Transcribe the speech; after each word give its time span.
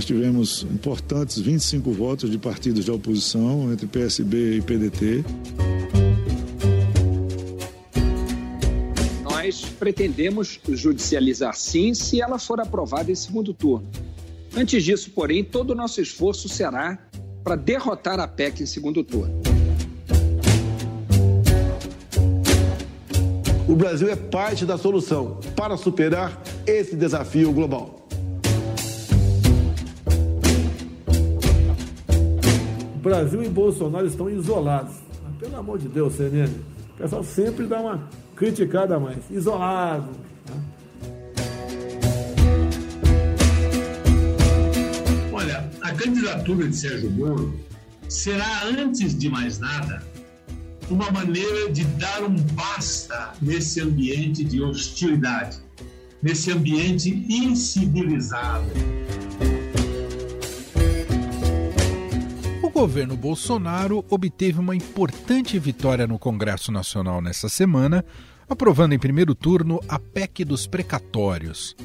nós 0.00 0.06
tivemos 0.06 0.62
importantes 0.62 1.38
25 1.38 1.92
votos 1.92 2.30
de 2.30 2.38
partidos 2.38 2.86
de 2.86 2.90
oposição, 2.90 3.70
entre 3.70 3.86
PSB 3.86 4.56
e 4.56 4.62
PDT. 4.62 5.22
Nós 9.22 9.66
pretendemos 9.78 10.58
judicializar 10.70 11.54
sim, 11.54 11.92
se 11.92 12.18
ela 12.18 12.38
for 12.38 12.60
aprovada 12.60 13.12
em 13.12 13.14
segundo 13.14 13.52
turno. 13.52 13.86
Antes 14.56 14.82
disso, 14.82 15.10
porém, 15.10 15.44
todo 15.44 15.72
o 15.72 15.74
nosso 15.74 16.00
esforço 16.00 16.48
será 16.48 16.98
para 17.44 17.54
derrotar 17.54 18.18
a 18.18 18.26
PEC 18.26 18.62
em 18.62 18.66
segundo 18.66 19.04
turno. 19.04 19.34
O 23.68 23.76
Brasil 23.76 24.08
é 24.08 24.16
parte 24.16 24.64
da 24.64 24.78
solução 24.78 25.40
para 25.54 25.76
superar 25.76 26.42
esse 26.66 26.96
desafio 26.96 27.52
global. 27.52 27.99
Brasil 33.00 33.42
e 33.42 33.48
Bolsonaro 33.48 34.06
estão 34.06 34.28
isolados. 34.28 34.94
Pelo 35.38 35.56
amor 35.56 35.78
de 35.78 35.88
Deus, 35.88 36.14
CNN, 36.14 36.52
o 36.94 36.98
pessoal 36.98 37.24
sempre 37.24 37.66
dá 37.66 37.80
uma 37.80 38.08
criticada 38.36 38.96
a 38.96 39.00
mais. 39.00 39.18
Isolado. 39.30 40.10
Né? 40.48 40.62
Olha, 45.32 45.70
a 45.80 45.92
candidatura 45.94 46.68
de 46.68 46.76
Sérgio 46.76 47.10
Moro 47.10 47.58
será, 48.06 48.64
antes 48.66 49.16
de 49.18 49.30
mais 49.30 49.58
nada, 49.58 50.02
uma 50.90 51.10
maneira 51.10 51.72
de 51.72 51.84
dar 51.84 52.22
um 52.22 52.36
basta 52.52 53.32
nesse 53.40 53.80
ambiente 53.80 54.44
de 54.44 54.60
hostilidade, 54.60 55.56
nesse 56.22 56.52
ambiente 56.52 57.24
incivilizado. 57.30 58.68
Governo 62.80 63.14
Bolsonaro 63.14 64.02
obteve 64.08 64.58
uma 64.58 64.74
importante 64.74 65.58
vitória 65.58 66.06
no 66.06 66.18
Congresso 66.18 66.72
Nacional 66.72 67.20
nessa 67.20 67.46
semana, 67.46 68.02
aprovando 68.48 68.94
em 68.94 68.98
primeiro 68.98 69.34
turno 69.34 69.80
a 69.86 69.98
PEC 69.98 70.46
dos 70.46 70.66
precatórios. 70.66 71.76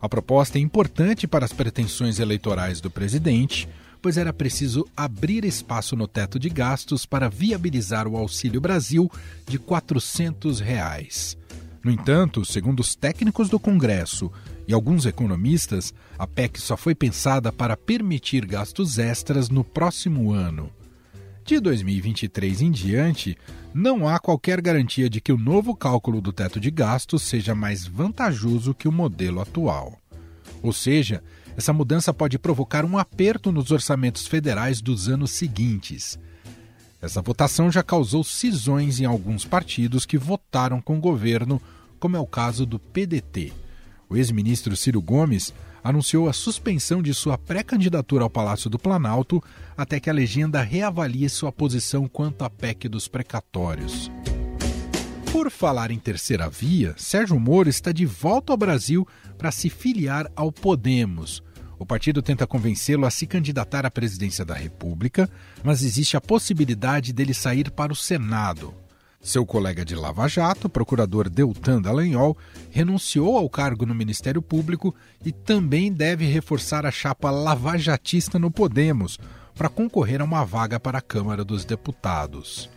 A 0.00 0.08
proposta 0.08 0.58
é 0.58 0.60
importante 0.60 1.28
para 1.28 1.44
as 1.44 1.52
pretensões 1.52 2.18
eleitorais 2.18 2.80
do 2.80 2.90
presidente, 2.90 3.68
pois 4.02 4.18
era 4.18 4.32
preciso 4.32 4.84
abrir 4.96 5.44
espaço 5.44 5.94
no 5.94 6.08
teto 6.08 6.36
de 6.36 6.48
gastos 6.48 7.06
para 7.06 7.30
viabilizar 7.30 8.08
o 8.08 8.16
Auxílio 8.16 8.60
Brasil 8.60 9.08
de 9.46 9.56
400 9.56 10.58
reais. 10.58 11.38
No 11.84 11.92
entanto, 11.92 12.44
segundo 12.44 12.80
os 12.80 12.96
técnicos 12.96 13.48
do 13.48 13.60
Congresso 13.60 14.32
e 14.70 14.72
alguns 14.72 15.04
economistas, 15.04 15.92
a 16.16 16.28
PEC 16.28 16.60
só 16.60 16.76
foi 16.76 16.94
pensada 16.94 17.50
para 17.50 17.76
permitir 17.76 18.46
gastos 18.46 19.00
extras 19.00 19.48
no 19.48 19.64
próximo 19.64 20.30
ano. 20.30 20.70
De 21.44 21.58
2023 21.58 22.62
em 22.62 22.70
diante, 22.70 23.36
não 23.74 24.06
há 24.06 24.20
qualquer 24.20 24.60
garantia 24.60 25.10
de 25.10 25.20
que 25.20 25.32
o 25.32 25.36
novo 25.36 25.74
cálculo 25.74 26.20
do 26.20 26.32
teto 26.32 26.60
de 26.60 26.70
gastos 26.70 27.22
seja 27.22 27.52
mais 27.52 27.84
vantajoso 27.84 28.72
que 28.72 28.86
o 28.86 28.92
modelo 28.92 29.40
atual. 29.40 29.98
Ou 30.62 30.72
seja, 30.72 31.20
essa 31.56 31.72
mudança 31.72 32.14
pode 32.14 32.38
provocar 32.38 32.84
um 32.84 32.96
aperto 32.96 33.50
nos 33.50 33.72
orçamentos 33.72 34.28
federais 34.28 34.80
dos 34.80 35.08
anos 35.08 35.32
seguintes. 35.32 36.16
Essa 37.02 37.20
votação 37.20 37.72
já 37.72 37.82
causou 37.82 38.22
cisões 38.22 39.00
em 39.00 39.04
alguns 39.04 39.44
partidos 39.44 40.06
que 40.06 40.16
votaram 40.16 40.80
com 40.80 40.96
o 40.96 41.00
governo, 41.00 41.60
como 41.98 42.16
é 42.16 42.20
o 42.20 42.26
caso 42.26 42.64
do 42.64 42.78
PDT. 42.78 43.52
O 44.10 44.16
ex-ministro 44.16 44.76
Ciro 44.76 45.00
Gomes 45.00 45.54
anunciou 45.84 46.28
a 46.28 46.32
suspensão 46.32 47.00
de 47.00 47.14
sua 47.14 47.38
pré-candidatura 47.38 48.24
ao 48.24 48.28
Palácio 48.28 48.68
do 48.68 48.76
Planalto 48.76 49.40
até 49.76 50.00
que 50.00 50.10
a 50.10 50.12
legenda 50.12 50.60
reavalie 50.60 51.28
sua 51.28 51.52
posição 51.52 52.08
quanto 52.08 52.44
à 52.44 52.50
PEC 52.50 52.88
dos 52.88 53.06
precatórios. 53.06 54.10
Por 55.30 55.48
falar 55.48 55.92
em 55.92 55.98
terceira 55.98 56.50
via, 56.50 56.92
Sérgio 56.98 57.38
Moro 57.38 57.68
está 57.68 57.92
de 57.92 58.04
volta 58.04 58.52
ao 58.52 58.56
Brasil 58.56 59.06
para 59.38 59.52
se 59.52 59.70
filiar 59.70 60.28
ao 60.34 60.50
Podemos. 60.50 61.40
O 61.78 61.86
partido 61.86 62.20
tenta 62.20 62.48
convencê-lo 62.48 63.06
a 63.06 63.10
se 63.10 63.28
candidatar 63.28 63.86
à 63.86 63.90
presidência 63.92 64.44
da 64.44 64.54
República, 64.54 65.30
mas 65.62 65.84
existe 65.84 66.16
a 66.16 66.20
possibilidade 66.20 67.12
dele 67.12 67.32
sair 67.32 67.70
para 67.70 67.92
o 67.92 67.96
Senado. 67.96 68.74
Seu 69.22 69.44
colega 69.44 69.84
de 69.84 69.94
Lava 69.94 70.26
Jato, 70.26 70.66
procurador 70.66 71.28
Deltan 71.28 71.82
Dallagnol, 71.82 72.36
renunciou 72.70 73.36
ao 73.36 73.50
cargo 73.50 73.84
no 73.84 73.94
Ministério 73.94 74.40
Público 74.40 74.94
e 75.22 75.30
também 75.30 75.92
deve 75.92 76.24
reforçar 76.24 76.86
a 76.86 76.90
chapa 76.90 77.30
lavajatista 77.30 78.38
no 78.38 78.50
Podemos 78.50 79.18
para 79.54 79.68
concorrer 79.68 80.22
a 80.22 80.24
uma 80.24 80.42
vaga 80.42 80.80
para 80.80 80.98
a 80.98 81.02
Câmara 81.02 81.44
dos 81.44 81.66
Deputados. 81.66 82.70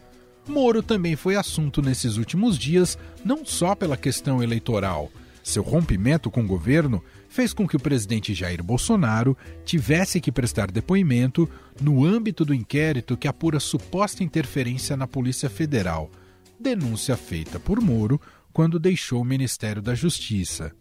Moro 0.46 0.84
também 0.84 1.16
foi 1.16 1.38
assunto 1.38 1.82
nesses 1.82 2.18
últimos 2.18 2.58
dias, 2.58 2.98
não 3.24 3.46
só 3.46 3.74
pela 3.74 3.96
questão 3.96 4.44
eleitoral. 4.44 5.10
Seu 5.42 5.64
rompimento 5.64 6.30
com 6.30 6.42
o 6.42 6.48
governo 6.48 7.02
fez 7.30 7.54
com 7.54 7.66
que 7.66 7.78
o 7.78 7.80
presidente 7.80 8.34
Jair 8.34 8.62
Bolsonaro 8.62 9.38
tivesse 9.64 10.20
que 10.20 10.32
prestar 10.32 10.70
depoimento 10.70 11.50
no 11.82 12.04
âmbito 12.06 12.44
do 12.44 12.54
inquérito 12.54 13.16
que 13.16 13.30
apura 13.30 13.62
suposta 13.62 14.26
interferência 14.26 14.98
na 14.98 15.08
Polícia 15.08 15.50
Federal, 15.50 16.12
denúncia 16.60 17.18
feita 17.18 17.60
por 17.60 17.82
Moro 17.82 18.20
quando 18.52 18.80
deixou 18.80 19.22
o 19.22 19.26
Ministério 19.26 19.82
da 19.82 19.96
Justiça. 19.96 20.72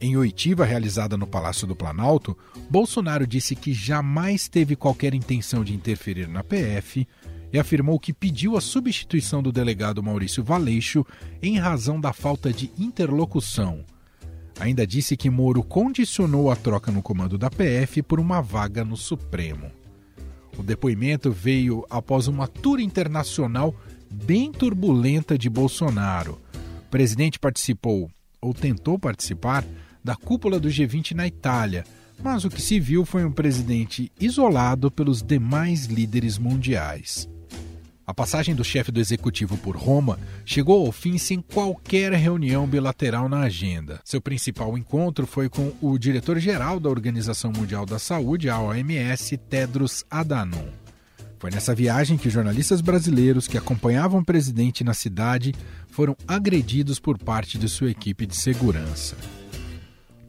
Em 0.00 0.16
oitiva 0.16 0.64
realizada 0.64 1.16
no 1.16 1.26
Palácio 1.26 1.66
do 1.66 1.74
Planalto, 1.74 2.36
Bolsonaro 2.70 3.26
disse 3.26 3.56
que 3.56 3.72
jamais 3.72 4.48
teve 4.48 4.76
qualquer 4.76 5.12
intenção 5.12 5.64
de 5.64 5.74
interferir 5.74 6.28
na 6.28 6.44
PF 6.44 7.06
e 7.52 7.58
afirmou 7.58 7.98
que 7.98 8.12
pediu 8.12 8.56
a 8.56 8.60
substituição 8.60 9.42
do 9.42 9.50
delegado 9.50 10.02
Maurício 10.02 10.44
Valeixo 10.44 11.04
em 11.42 11.58
razão 11.58 12.00
da 12.00 12.12
falta 12.12 12.52
de 12.52 12.70
interlocução. 12.78 13.84
Ainda 14.60 14.86
disse 14.86 15.16
que 15.16 15.30
Moro 15.30 15.62
condicionou 15.62 16.50
a 16.50 16.56
troca 16.56 16.90
no 16.92 17.02
comando 17.02 17.38
da 17.38 17.50
PF 17.50 18.02
por 18.02 18.20
uma 18.20 18.40
vaga 18.40 18.84
no 18.84 18.96
Supremo. 18.96 19.70
O 20.56 20.62
depoimento 20.62 21.30
veio 21.30 21.86
após 21.88 22.26
uma 22.26 22.48
tour 22.48 22.80
internacional 22.80 23.74
bem 24.10 24.52
turbulenta 24.52 25.36
de 25.36 25.48
Bolsonaro. 25.48 26.40
O 26.86 26.90
presidente 26.90 27.38
participou, 27.38 28.10
ou 28.40 28.54
tentou 28.54 28.98
participar, 28.98 29.64
da 30.02 30.16
cúpula 30.16 30.58
do 30.58 30.68
G20 30.68 31.12
na 31.12 31.26
Itália, 31.26 31.84
mas 32.22 32.44
o 32.44 32.50
que 32.50 32.62
se 32.62 32.80
viu 32.80 33.04
foi 33.04 33.24
um 33.24 33.32
presidente 33.32 34.10
isolado 34.18 34.90
pelos 34.90 35.22
demais 35.22 35.86
líderes 35.86 36.38
mundiais. 36.38 37.28
A 38.08 38.14
passagem 38.14 38.54
do 38.54 38.64
chefe 38.64 38.90
do 38.90 39.00
executivo 39.00 39.58
por 39.58 39.76
Roma 39.76 40.18
chegou 40.42 40.86
ao 40.86 40.90
fim 40.90 41.18
sem 41.18 41.42
qualquer 41.42 42.10
reunião 42.14 42.66
bilateral 42.66 43.28
na 43.28 43.40
agenda. 43.40 44.00
Seu 44.02 44.18
principal 44.18 44.78
encontro 44.78 45.26
foi 45.26 45.50
com 45.50 45.74
o 45.82 45.98
diretor-geral 45.98 46.80
da 46.80 46.88
Organização 46.88 47.52
Mundial 47.52 47.84
da 47.84 47.98
Saúde, 47.98 48.48
a 48.48 48.58
OMS, 48.58 49.36
Tedros 49.36 50.06
Adhanom. 50.10 50.87
Foi 51.38 51.50
nessa 51.52 51.72
viagem 51.72 52.18
que 52.18 52.28
jornalistas 52.28 52.80
brasileiros 52.80 53.46
que 53.46 53.56
acompanhavam 53.56 54.20
o 54.20 54.24
presidente 54.24 54.82
na 54.82 54.92
cidade 54.92 55.54
foram 55.88 56.16
agredidos 56.26 56.98
por 56.98 57.16
parte 57.16 57.56
de 57.56 57.68
sua 57.68 57.90
equipe 57.90 58.26
de 58.26 58.36
segurança. 58.36 59.16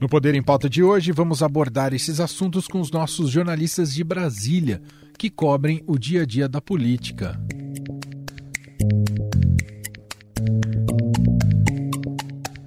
No 0.00 0.08
Poder 0.08 0.34
em 0.34 0.42
Pauta 0.42 0.70
de 0.70 0.82
hoje, 0.82 1.10
vamos 1.10 1.42
abordar 1.42 1.92
esses 1.92 2.20
assuntos 2.20 2.68
com 2.68 2.80
os 2.80 2.90
nossos 2.90 3.28
jornalistas 3.28 3.92
de 3.92 4.04
Brasília, 4.04 4.80
que 5.18 5.28
cobrem 5.28 5.82
o 5.86 5.98
dia 5.98 6.22
a 6.22 6.24
dia 6.24 6.48
da 6.48 6.60
política. 6.60 7.38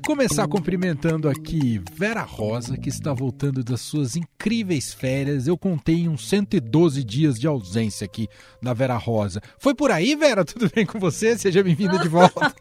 Começar 0.06 0.50
cumprimentando 0.50 1.30
aqui 1.30 1.81
Vera 1.94 2.24
Rosa, 2.24 2.78
que 2.78 2.90
está 2.90 3.14
voltando 3.14 3.64
das 3.64 3.79
suas 3.79 4.17
incríveis 4.17 4.94
férias. 4.94 5.47
Eu 5.47 5.58
contei 5.58 6.09
uns 6.09 6.28
112 6.28 7.03
dias 7.05 7.40
de 7.40 7.47
ausência 7.47 8.03
aqui 8.03 8.28
da 8.61 8.73
Vera 8.73 8.97
Rosa. 8.97 9.41
Foi 9.58 9.73
por 9.73 9.91
aí, 9.91 10.14
Vera? 10.16 10.44
Tudo 10.46 10.70
bem 10.76 10.85
com 10.85 11.00
você? 11.00 11.38
Seja 11.38 11.64
bem-vinda 11.64 11.97
de 12.00 12.09
volta. 12.09 12.53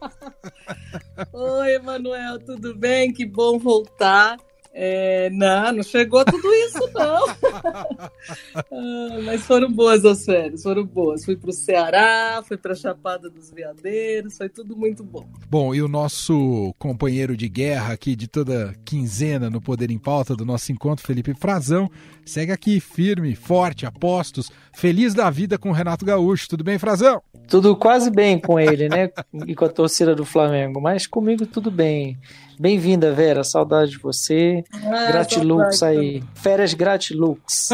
Oi, 1.33 1.75
Emanuel, 1.75 2.39
tudo 2.39 2.75
bem? 2.75 3.13
Que 3.13 3.27
bom 3.27 3.59
voltar. 3.59 4.39
É, 4.75 5.29
não, 5.31 5.73
não 5.73 5.83
chegou 5.83 6.25
tudo 6.25 6.49
isso, 6.55 6.91
não. 6.95 7.29
ah, 8.57 9.21
mas 9.23 9.43
foram 9.43 9.71
boas 9.71 10.03
as 10.05 10.25
férias, 10.25 10.63
foram 10.63 10.85
boas. 10.87 11.25
Fui 11.25 11.37
para 11.37 11.51
o 11.51 11.53
Ceará, 11.53 12.43
fui 12.47 12.57
para 12.57 12.73
a 12.73 12.77
Chapada 12.77 13.29
dos 13.29 13.51
Veadeiros, 13.51 14.37
foi 14.39 14.49
tudo 14.49 14.75
muito 14.75 15.05
bom. 15.05 15.29
Bom, 15.51 15.75
e 15.75 15.83
o 15.83 15.89
nosso 15.89 16.75
companheiro 16.79 17.37
de 17.37 17.51
guerra 17.51 17.93
aqui 17.93 18.17
de 18.17 18.27
toda 18.27 18.75
quinzena 18.83 19.51
no 19.51 19.61
Poder 19.61 19.91
em 19.91 19.99
Pauta 19.99 20.35
do 20.35 20.45
nosso 20.45 20.73
encontro, 20.73 21.07
Felipe 21.07 21.35
Frazão, 21.35 21.91
segue 22.25 22.51
aqui 22.51 22.81
firme, 22.81 23.35
forte, 23.35 23.85
apostos, 23.85 24.51
feliz 24.73 25.13
da 25.13 25.29
vida 25.29 25.59
com 25.59 25.69
o 25.69 25.75
Renato 25.75 26.07
Gaúcho. 26.07 26.49
Tudo 26.49 26.65
bem, 26.65 26.79
Frazão? 26.79 27.21
Tudo 27.47 27.77
quase 27.77 28.11
bem 28.11 28.39
com 28.39 28.59
ele, 28.59 28.89
né? 28.89 29.11
E 29.47 29.55
com 29.55 29.65
a 29.65 29.69
torcida 29.69 30.15
do 30.15 30.25
Flamengo, 30.25 30.81
mas 30.81 31.07
comigo 31.07 31.45
tudo 31.47 31.71
bem 31.71 32.17
Bem-vinda, 32.63 33.13
Vera. 33.13 33.43
Saudade 33.43 33.91
de 33.91 33.99
você. 33.99 34.63
Ah, 34.73 35.09
gratilux 35.09 35.83
aí. 35.83 36.23
Férias 36.33 36.73
gratilux. 36.73 37.71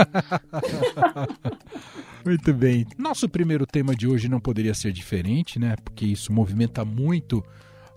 muito 2.24 2.54
bem. 2.54 2.86
Nosso 2.96 3.28
primeiro 3.28 3.66
tema 3.66 3.94
de 3.94 4.08
hoje 4.08 4.30
não 4.30 4.40
poderia 4.40 4.72
ser 4.72 4.90
diferente, 4.90 5.58
né? 5.58 5.76
Porque 5.84 6.06
isso 6.06 6.32
movimenta 6.32 6.86
muito 6.86 7.44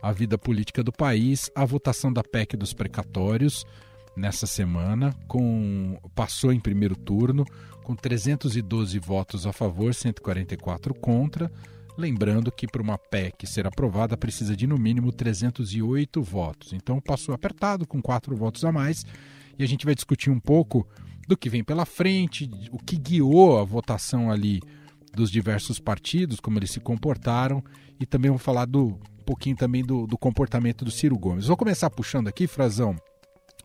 a 0.03 0.11
vida 0.11 0.37
política 0.37 0.83
do 0.83 0.91
país. 0.91 1.49
A 1.55 1.63
votação 1.63 2.11
da 2.11 2.25
PEC 2.25 2.57
dos 2.57 2.73
precatórios 2.73 3.65
nessa 4.13 4.45
semana 4.45 5.15
com 5.29 5.97
passou 6.13 6.51
em 6.51 6.59
primeiro 6.59 6.97
turno 6.97 7.45
com 7.85 7.95
312 7.95 8.99
votos 8.99 9.47
a 9.47 9.53
favor, 9.53 9.93
144 9.93 10.93
contra. 10.95 11.49
Lembrando 11.97 12.51
que 12.51 12.67
para 12.67 12.81
uma 12.81 12.97
PEC 12.97 13.45
ser 13.45 13.67
aprovada 13.67 14.15
precisa 14.15 14.55
de 14.55 14.65
no 14.65 14.77
mínimo 14.77 15.11
308 15.11 16.21
votos. 16.21 16.73
Então 16.73 16.99
passou 16.99 17.35
apertado 17.35 17.85
com 17.85 18.01
quatro 18.01 18.35
votos 18.35 18.63
a 18.63 18.71
mais 18.71 19.05
e 19.57 19.63
a 19.63 19.67
gente 19.67 19.85
vai 19.85 19.93
discutir 19.93 20.29
um 20.29 20.39
pouco 20.39 20.87
do 21.27 21.37
que 21.37 21.49
vem 21.49 21.63
pela 21.63 21.85
frente, 21.85 22.49
o 22.71 22.77
que 22.77 22.97
guiou 22.97 23.59
a 23.59 23.63
votação 23.63 24.31
ali 24.31 24.61
dos 25.13 25.29
diversos 25.29 25.79
partidos, 25.79 26.39
como 26.39 26.57
eles 26.57 26.71
se 26.71 26.79
comportaram 26.79 27.63
e 27.99 28.05
também 28.05 28.29
vamos 28.29 28.43
falar 28.43 28.65
do 28.65 28.99
um 29.21 29.23
pouquinho 29.23 29.55
também 29.55 29.83
do, 29.83 30.07
do 30.07 30.17
comportamento 30.17 30.83
do 30.83 30.89
Ciro 30.89 31.17
Gomes. 31.17 31.45
Vou 31.45 31.55
começar 31.55 31.89
puxando 31.91 32.27
aqui, 32.27 32.47
Frazão, 32.47 32.95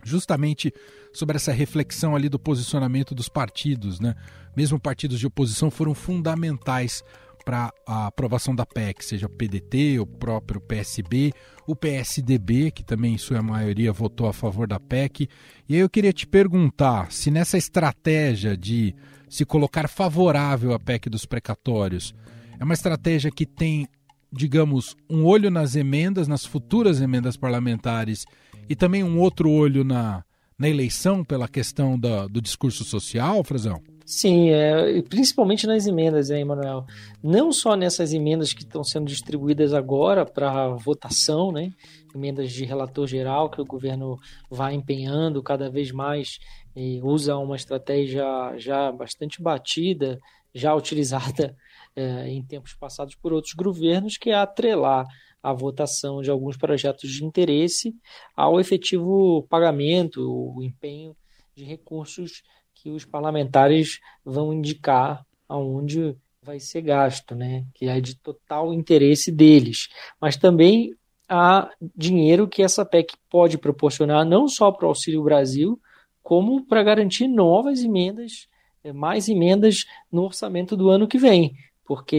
justamente 0.04 0.72
sobre 1.12 1.36
essa 1.36 1.50
reflexão 1.50 2.14
ali 2.14 2.28
do 2.28 2.38
posicionamento 2.38 3.14
dos 3.14 3.28
partidos, 3.28 3.98
né? 3.98 4.14
Mesmo 4.54 4.78
partidos 4.78 5.18
de 5.18 5.26
oposição 5.26 5.70
foram 5.70 5.94
fundamentais 5.94 7.02
para 7.46 7.72
a 7.86 8.08
aprovação 8.08 8.56
da 8.56 8.66
PEC, 8.66 9.04
seja 9.04 9.26
o 9.26 9.30
PDT, 9.30 10.00
o 10.00 10.06
próprio 10.06 10.60
PSB, 10.60 11.32
o 11.64 11.76
PSDB, 11.76 12.72
que 12.72 12.82
também 12.82 13.14
em 13.14 13.18
sua 13.18 13.40
maioria 13.40 13.92
votou 13.92 14.26
a 14.26 14.32
favor 14.32 14.66
da 14.66 14.80
PEC. 14.80 15.28
E 15.68 15.74
aí 15.74 15.80
eu 15.80 15.88
queria 15.88 16.12
te 16.12 16.26
perguntar 16.26 17.12
se 17.12 17.30
nessa 17.30 17.56
estratégia 17.56 18.56
de 18.56 18.96
se 19.28 19.44
colocar 19.44 19.88
favorável 19.88 20.74
à 20.74 20.80
PEC 20.80 21.08
dos 21.08 21.24
precatórios, 21.24 22.12
é 22.58 22.64
uma 22.64 22.74
estratégia 22.74 23.30
que 23.30 23.46
tem, 23.46 23.86
digamos, 24.32 24.96
um 25.08 25.24
olho 25.24 25.48
nas 25.48 25.76
emendas, 25.76 26.26
nas 26.26 26.44
futuras 26.44 27.00
emendas 27.00 27.36
parlamentares 27.36 28.24
e 28.68 28.74
também 28.74 29.04
um 29.04 29.20
outro 29.20 29.48
olho 29.48 29.84
na, 29.84 30.24
na 30.58 30.68
eleição 30.68 31.22
pela 31.22 31.46
questão 31.46 31.96
da, 31.96 32.26
do 32.26 32.40
discurso 32.40 32.82
social, 32.82 33.44
Frazão? 33.44 33.80
Sim, 34.06 34.50
é, 34.50 35.02
principalmente 35.02 35.66
nas 35.66 35.84
emendas, 35.84 36.30
hein, 36.30 36.42
Emanuel? 36.42 36.86
Não 37.20 37.50
só 37.50 37.74
nessas 37.74 38.12
emendas 38.12 38.52
que 38.52 38.62
estão 38.62 38.84
sendo 38.84 39.06
distribuídas 39.06 39.74
agora 39.74 40.24
para 40.24 40.68
votação, 40.76 41.50
né? 41.50 41.72
Emendas 42.14 42.52
de 42.52 42.64
relator 42.64 43.08
geral 43.08 43.50
que 43.50 43.60
o 43.60 43.64
governo 43.66 44.16
vai 44.48 44.74
empenhando 44.74 45.42
cada 45.42 45.68
vez 45.68 45.90
mais 45.90 46.38
e 46.76 47.00
usa 47.02 47.36
uma 47.36 47.56
estratégia 47.56 48.24
já 48.56 48.92
bastante 48.92 49.42
batida, 49.42 50.20
já 50.54 50.72
utilizada 50.72 51.56
é, 51.96 52.28
em 52.30 52.44
tempos 52.44 52.74
passados 52.74 53.16
por 53.16 53.32
outros 53.32 53.54
governos, 53.54 54.16
que 54.16 54.30
é 54.30 54.36
atrelar 54.36 55.04
a 55.42 55.52
votação 55.52 56.22
de 56.22 56.30
alguns 56.30 56.56
projetos 56.56 57.10
de 57.10 57.24
interesse 57.24 57.92
ao 58.36 58.60
efetivo 58.60 59.44
pagamento, 59.50 60.20
o 60.20 60.62
empenho 60.62 61.16
de 61.56 61.64
recursos 61.64 62.44
que 62.86 62.90
os 62.90 63.04
parlamentares 63.04 63.98
vão 64.24 64.54
indicar 64.54 65.26
aonde 65.48 66.16
vai 66.40 66.60
ser 66.60 66.82
gasto, 66.82 67.34
né? 67.34 67.64
que 67.74 67.86
é 67.86 68.00
de 68.00 68.14
total 68.14 68.72
interesse 68.72 69.32
deles. 69.32 69.88
Mas 70.20 70.36
também 70.36 70.94
há 71.28 71.68
dinheiro 71.96 72.46
que 72.46 72.62
essa 72.62 72.84
PEC 72.84 73.16
pode 73.28 73.58
proporcionar 73.58 74.24
não 74.24 74.46
só 74.46 74.70
para 74.70 74.86
o 74.86 74.90
Auxílio 74.90 75.24
Brasil, 75.24 75.80
como 76.22 76.64
para 76.64 76.84
garantir 76.84 77.26
novas 77.26 77.82
emendas, 77.82 78.46
eh, 78.84 78.92
mais 78.92 79.28
emendas 79.28 79.84
no 80.10 80.22
orçamento 80.22 80.76
do 80.76 80.88
ano 80.88 81.08
que 81.08 81.18
vem 81.18 81.56
porque 81.86 82.16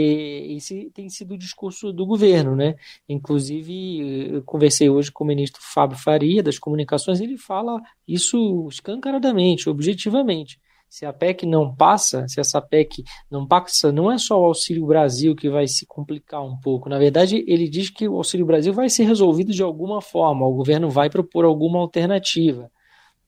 esse 0.55 0.89
tem 0.93 1.09
sido 1.09 1.33
o 1.33 1.37
discurso 1.37 1.91
do 1.91 2.05
governo, 2.05 2.55
né? 2.55 2.75
Inclusive, 3.07 4.35
eu 4.35 4.43
conversei 4.43 4.89
hoje 4.89 5.11
com 5.11 5.23
o 5.23 5.27
ministro 5.27 5.61
Fábio 5.61 5.97
Faria 5.97 6.41
das 6.41 6.57
Comunicações, 6.57 7.19
ele 7.19 7.37
fala 7.37 7.81
isso 8.07 8.67
escancaradamente, 8.69 9.69
objetivamente. 9.69 10.59
Se 10.89 11.05
a 11.05 11.11
PEC 11.11 11.45
não 11.45 11.75
passa, 11.75 12.25
se 12.29 12.39
essa 12.39 12.61
PEC 12.61 13.03
não 13.29 13.45
passa, 13.45 13.91
não 13.91 14.09
é 14.09 14.17
só 14.17 14.39
o 14.39 14.45
Auxílio 14.45 14.85
Brasil 14.85 15.35
que 15.35 15.49
vai 15.49 15.67
se 15.67 15.85
complicar 15.85 16.41
um 16.41 16.57
pouco. 16.57 16.87
Na 16.87 16.97
verdade, 16.97 17.43
ele 17.45 17.67
diz 17.67 17.89
que 17.89 18.07
o 18.07 18.15
Auxílio 18.15 18.45
Brasil 18.45 18.71
vai 18.71 18.87
ser 18.87 19.03
resolvido 19.03 19.51
de 19.51 19.61
alguma 19.61 20.01
forma, 20.01 20.47
o 20.47 20.53
governo 20.53 20.89
vai 20.89 21.09
propor 21.09 21.43
alguma 21.43 21.79
alternativa, 21.79 22.71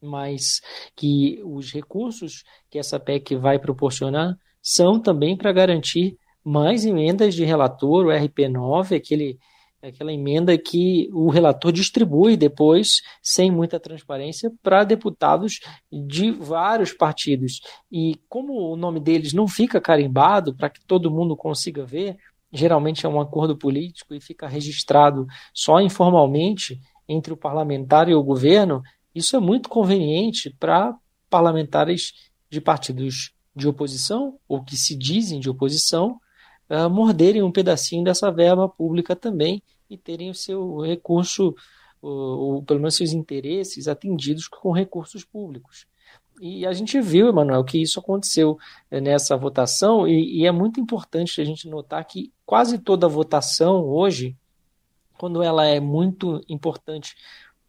mas 0.01 0.61
que 0.95 1.41
os 1.43 1.73
recursos 1.73 2.45
que 2.69 2.79
essa 2.79 2.97
PEC 2.97 3.35
vai 3.35 3.59
proporcionar 3.59 4.37
são 4.61 4.99
também 5.01 5.35
para 5.35 5.51
garantir 5.51 6.17
mais 6.43 6.85
emendas 6.85 7.35
de 7.35 7.43
relator, 7.43 8.05
o 8.05 8.09
RP9, 8.09 8.95
aquele, 8.95 9.37
aquela 9.81 10.13
emenda 10.13 10.57
que 10.57 11.09
o 11.13 11.29
relator 11.29 11.71
distribui 11.71 12.35
depois, 12.37 13.01
sem 13.21 13.51
muita 13.51 13.79
transparência, 13.79 14.51
para 14.61 14.83
deputados 14.83 15.59
de 15.91 16.31
vários 16.31 16.93
partidos. 16.93 17.61
E 17.91 18.15
como 18.27 18.53
o 18.71 18.75
nome 18.75 18.99
deles 18.99 19.33
não 19.33 19.47
fica 19.47 19.79
carimbado 19.81 20.55
para 20.55 20.69
que 20.69 20.83
todo 20.85 21.11
mundo 21.11 21.35
consiga 21.35 21.85
ver, 21.85 22.17
geralmente 22.51 23.05
é 23.05 23.09
um 23.09 23.19
acordo 23.19 23.57
político 23.57 24.13
e 24.13 24.21
fica 24.21 24.47
registrado 24.47 25.27
só 25.53 25.79
informalmente 25.79 26.79
entre 27.07 27.33
o 27.33 27.37
parlamentar 27.37 28.07
e 28.07 28.13
o 28.13 28.23
governo, 28.23 28.81
isso 29.13 29.35
é 29.35 29.39
muito 29.39 29.67
conveniente 29.67 30.55
para 30.59 30.95
parlamentares 31.29 32.13
de 32.49 32.61
partidos 32.61 33.33
de 33.55 33.67
oposição, 33.67 34.37
ou 34.47 34.63
que 34.63 34.77
se 34.77 34.95
dizem 34.95 35.39
de 35.39 35.49
oposição, 35.49 36.19
uh, 36.69 36.89
morderem 36.89 37.41
um 37.41 37.51
pedacinho 37.51 38.03
dessa 38.03 38.31
verba 38.31 38.67
pública 38.69 39.15
também 39.15 39.61
e 39.89 39.97
terem 39.97 40.29
o 40.29 40.35
seu 40.35 40.79
recurso, 40.79 41.55
ou, 42.01 42.61
pelo 42.63 42.79
menos 42.79 42.95
seus 42.95 43.11
interesses, 43.11 43.87
atendidos 43.87 44.47
com 44.47 44.71
recursos 44.71 45.23
públicos. 45.25 45.87
E 46.41 46.65
a 46.65 46.71
gente 46.71 47.01
viu, 47.01 47.27
Emanuel, 47.27 47.63
que 47.65 47.81
isso 47.81 47.99
aconteceu 47.99 48.57
eh, 48.89 49.01
nessa 49.01 49.35
votação, 49.35 50.07
e, 50.07 50.39
e, 50.39 50.45
é 50.45 50.51
muito 50.51 50.79
importante 50.79 51.41
a 51.41 51.43
gente 51.43 51.67
notar 51.67 52.05
que 52.05 52.31
quase 52.45 52.77
toda 52.77 53.09
votação 53.09 53.83
hoje, 53.83 54.37
quando 55.17 55.43
ela 55.43 55.65
é 55.65 55.81
muito 55.81 56.41
importante 56.47 57.13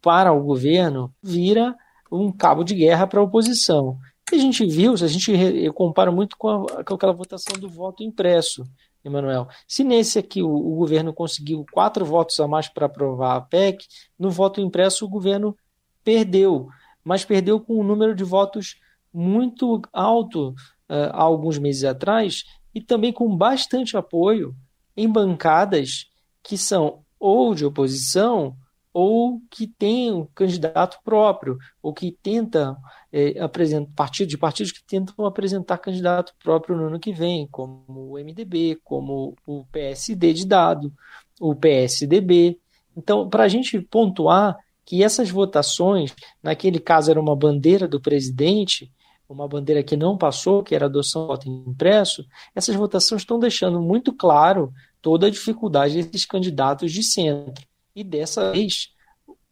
para 0.01 0.31
o 0.31 0.41
governo, 0.41 1.13
vira 1.21 1.75
um 2.09 2.31
cabo 2.31 2.63
de 2.63 2.73
guerra 2.73 3.05
para 3.05 3.19
a 3.19 3.23
oposição. 3.23 3.97
E 4.31 4.35
a 4.35 4.39
gente 4.39 4.65
viu, 4.65 4.95
se 4.95 5.03
a 5.03 5.07
gente 5.07 5.31
eu 5.31 5.73
comparo 5.73 6.13
muito 6.13 6.37
com, 6.37 6.47
a, 6.47 6.83
com 6.83 6.93
aquela 6.93 7.11
votação 7.11 7.59
do 7.59 7.67
voto 7.67 8.03
impresso, 8.03 8.63
Emanuel. 9.03 9.47
Se 9.67 9.83
nesse 9.83 10.19
aqui 10.19 10.41
o, 10.41 10.49
o, 10.49 10.75
governo 10.75 11.13
conseguiu 11.13 11.65
quatro 11.71 12.05
votos 12.05 12.39
a 12.39 12.47
mais 12.47 12.67
para 12.67 12.85
aprovar 12.85 13.35
a 13.35 13.41
PEC, 13.41 13.85
no 14.17 14.29
voto 14.29 14.61
impresso 14.61 15.05
o 15.05 15.09
governo 15.09 15.57
perdeu, 16.03 16.67
mas 17.03 17.25
perdeu 17.25 17.59
com 17.59 17.79
um 17.79 17.83
número 17.83 18.15
de 18.15 18.23
votos 18.23 18.75
muito 19.13 19.81
alto 19.91 20.49
uh, 20.49 21.11
há 21.11 21.21
alguns 21.21 21.57
meses 21.57 21.83
atrás 21.83 22.43
e 22.73 22.81
também 22.81 23.11
com 23.11 23.35
bastante 23.35 23.97
apoio 23.97 24.55
em 24.95 25.09
bancadas 25.09 26.05
que 26.43 26.57
são 26.57 27.03
ou 27.19 27.53
de 27.53 27.65
oposição 27.65 28.55
ou 28.93 29.41
que 29.49 29.67
tem 29.67 30.11
um 30.11 30.25
candidato 30.35 30.97
próprio, 31.03 31.57
ou 31.81 31.93
que 31.93 32.11
tenta 32.11 32.75
é, 33.11 33.39
apresentar 33.39 33.91
partido 33.95 34.27
de 34.27 34.37
partidos 34.37 34.71
que 34.71 34.83
tentam 34.83 35.25
apresentar 35.25 35.77
candidato 35.77 36.33
próprio 36.41 36.75
no 36.75 36.87
ano 36.87 36.99
que 36.99 37.13
vem, 37.13 37.47
como 37.47 37.83
o 37.87 38.13
MDB, 38.15 38.79
como 38.83 39.35
o 39.45 39.65
PSD 39.71 40.33
de 40.33 40.45
dado, 40.45 40.93
o 41.39 41.55
PSDB. 41.55 42.59
Então, 42.95 43.29
para 43.29 43.43
a 43.43 43.47
gente 43.47 43.79
pontuar 43.79 44.57
que 44.83 45.03
essas 45.03 45.29
votações, 45.29 46.13
naquele 46.43 46.79
caso 46.79 47.09
era 47.09 47.21
uma 47.21 47.35
bandeira 47.35 47.87
do 47.87 48.01
presidente, 48.01 48.91
uma 49.29 49.47
bandeira 49.47 49.81
que 49.81 49.95
não 49.95 50.17
passou, 50.17 50.61
que 50.61 50.75
era 50.75 50.87
adoção 50.87 51.21
do 51.21 51.27
voto 51.27 51.47
impresso, 51.47 52.25
essas 52.53 52.75
votações 52.75 53.21
estão 53.21 53.39
deixando 53.39 53.81
muito 53.81 54.11
claro 54.11 54.73
toda 55.01 55.27
a 55.27 55.29
dificuldade 55.29 56.03
desses 56.03 56.25
candidatos 56.25 56.91
de 56.91 57.01
centro 57.03 57.70
e 57.95 58.03
dessa 58.03 58.51
vez 58.51 58.93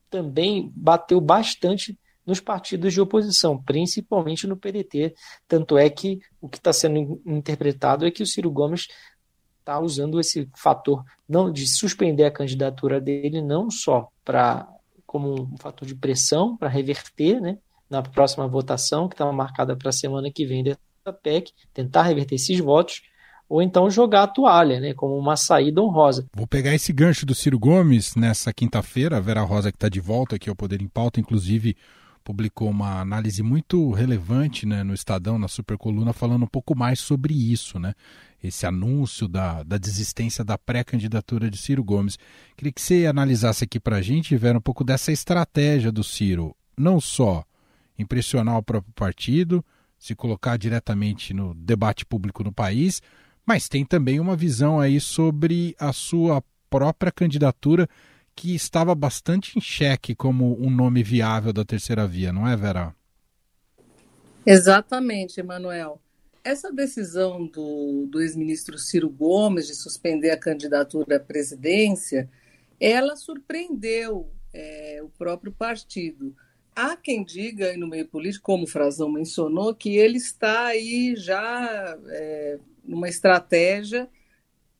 também 0.09 0.71
bateu 0.75 1.19
bastante 1.21 1.97
nos 2.25 2.39
partidos 2.39 2.93
de 2.93 3.01
oposição, 3.01 3.61
principalmente 3.61 4.45
no 4.45 4.55
PDT. 4.55 5.15
Tanto 5.47 5.77
é 5.77 5.89
que 5.89 6.19
o 6.39 6.47
que 6.47 6.57
está 6.57 6.71
sendo 6.71 7.21
interpretado 7.25 8.05
é 8.05 8.11
que 8.11 8.21
o 8.21 8.25
Ciro 8.25 8.51
Gomes 8.51 8.87
está 9.59 9.79
usando 9.79 10.19
esse 10.19 10.49
fator 10.55 11.03
não 11.27 11.51
de 11.51 11.67
suspender 11.67 12.25
a 12.25 12.31
candidatura 12.31 12.99
dele 12.99 13.41
não 13.41 13.69
só 13.69 14.09
para 14.23 14.67
como 15.05 15.41
um 15.41 15.57
fator 15.57 15.87
de 15.87 15.95
pressão 15.95 16.55
para 16.55 16.69
reverter, 16.69 17.41
né, 17.41 17.57
na 17.89 18.03
próxima 18.03 18.47
votação 18.47 19.07
que 19.07 19.15
está 19.15 19.31
marcada 19.31 19.75
para 19.75 19.89
a 19.89 19.93
semana 19.93 20.31
que 20.31 20.45
vem 20.45 20.63
dessa 20.63 20.79
PEC, 21.23 21.51
tentar 21.73 22.03
reverter 22.03 22.35
esses 22.35 22.59
votos, 22.59 23.01
ou 23.49 23.63
então 23.63 23.89
jogar 23.89 24.23
a 24.23 24.27
toalha, 24.27 24.79
né, 24.79 24.93
como 24.93 25.17
uma 25.17 25.35
saída 25.35 25.81
honrosa. 25.81 26.27
Vou 26.33 26.45
pegar 26.45 26.75
esse 26.75 26.93
gancho 26.93 27.25
do 27.25 27.33
Ciro 27.33 27.57
Gomes 27.57 28.15
nessa 28.15 28.53
quinta-feira, 28.53 29.17
a 29.17 29.19
Vera 29.19 29.41
Rosa 29.41 29.71
que 29.71 29.75
está 29.75 29.89
de 29.89 29.99
volta 29.99 30.35
aqui 30.35 30.47
ao 30.47 30.55
Poder 30.55 30.81
em 30.81 30.87
Pauta, 30.87 31.19
inclusive 31.19 31.75
publicou 32.23 32.69
uma 32.69 32.99
análise 32.99 33.41
muito 33.41 33.91
relevante 33.91 34.63
né, 34.63 34.83
no 34.83 34.93
Estadão, 34.93 35.39
na 35.39 35.47
Supercoluna, 35.47 36.13
falando 36.13 36.43
um 36.43 36.47
pouco 36.47 36.77
mais 36.77 36.99
sobre 36.99 37.33
isso, 37.33 37.79
né? 37.79 37.95
Esse 38.43 38.67
anúncio 38.67 39.27
da, 39.27 39.63
da 39.63 39.79
desistência 39.79 40.43
da 40.43 40.55
pré-candidatura 40.55 41.49
de 41.49 41.57
Ciro 41.57 41.83
Gomes. 41.83 42.19
Queria 42.55 42.71
que 42.71 42.81
você 42.81 43.07
analisasse 43.07 43.63
aqui 43.63 43.79
para 43.79 43.95
a 43.95 44.01
gente, 44.01 44.37
Vera, 44.37 44.59
um 44.59 44.61
pouco 44.61 44.83
dessa 44.83 45.11
estratégia 45.11 45.91
do 45.91 46.03
Ciro, 46.03 46.55
não 46.77 47.01
só 47.01 47.43
impressionar 47.97 48.57
o 48.57 48.63
próprio 48.63 48.93
partido, 48.93 49.65
se 49.97 50.13
colocar 50.13 50.55
diretamente 50.55 51.33
no 51.33 51.55
debate 51.55 52.05
público 52.05 52.43
no 52.43 52.51
país, 52.51 53.01
mas 53.49 53.67
tem 53.67 53.83
também 53.83 54.19
uma 54.19 54.35
visão 54.35 54.79
aí 54.79 55.01
sobre 55.01 55.75
a 55.79 55.91
sua 55.91 56.43
própria 56.69 57.11
candidatura 57.11 57.89
que 58.35 58.53
estava 58.53 58.93
bastante 58.93 59.57
em 59.57 59.61
xeque 59.61 60.13
como 60.13 60.55
um 60.63 60.69
nome 60.69 61.01
viável 61.01 61.51
da 61.51 61.65
terceira 61.65 62.05
via, 62.05 62.31
não 62.31 62.47
é, 62.47 62.55
Vera? 62.55 62.95
Exatamente, 64.45 65.39
Emanuel. 65.39 65.99
Essa 66.43 66.71
decisão 66.71 67.47
do, 67.47 68.05
do 68.05 68.21
ex-ministro 68.21 68.77
Ciro 68.77 69.09
Gomes 69.09 69.65
de 69.65 69.73
suspender 69.73 70.29
a 70.29 70.37
candidatura 70.37 71.15
à 71.15 71.19
presidência, 71.19 72.29
ela 72.79 73.15
surpreendeu 73.15 74.31
é, 74.53 74.99
o 75.01 75.09
próprio 75.09 75.51
partido. 75.51 76.35
Há 76.81 76.95
quem 76.95 77.25
diga 77.25 77.75
no 77.75 77.87
meio 77.87 78.07
político, 78.07 78.45
como 78.45 78.63
o 78.63 78.67
Frazão 78.67 79.11
mencionou, 79.11 79.75
que 79.75 79.97
ele 79.97 80.17
está 80.17 80.67
aí 80.67 81.13
já 81.13 81.97
é, 82.07 82.57
numa 82.85 83.09
estratégia 83.09 84.09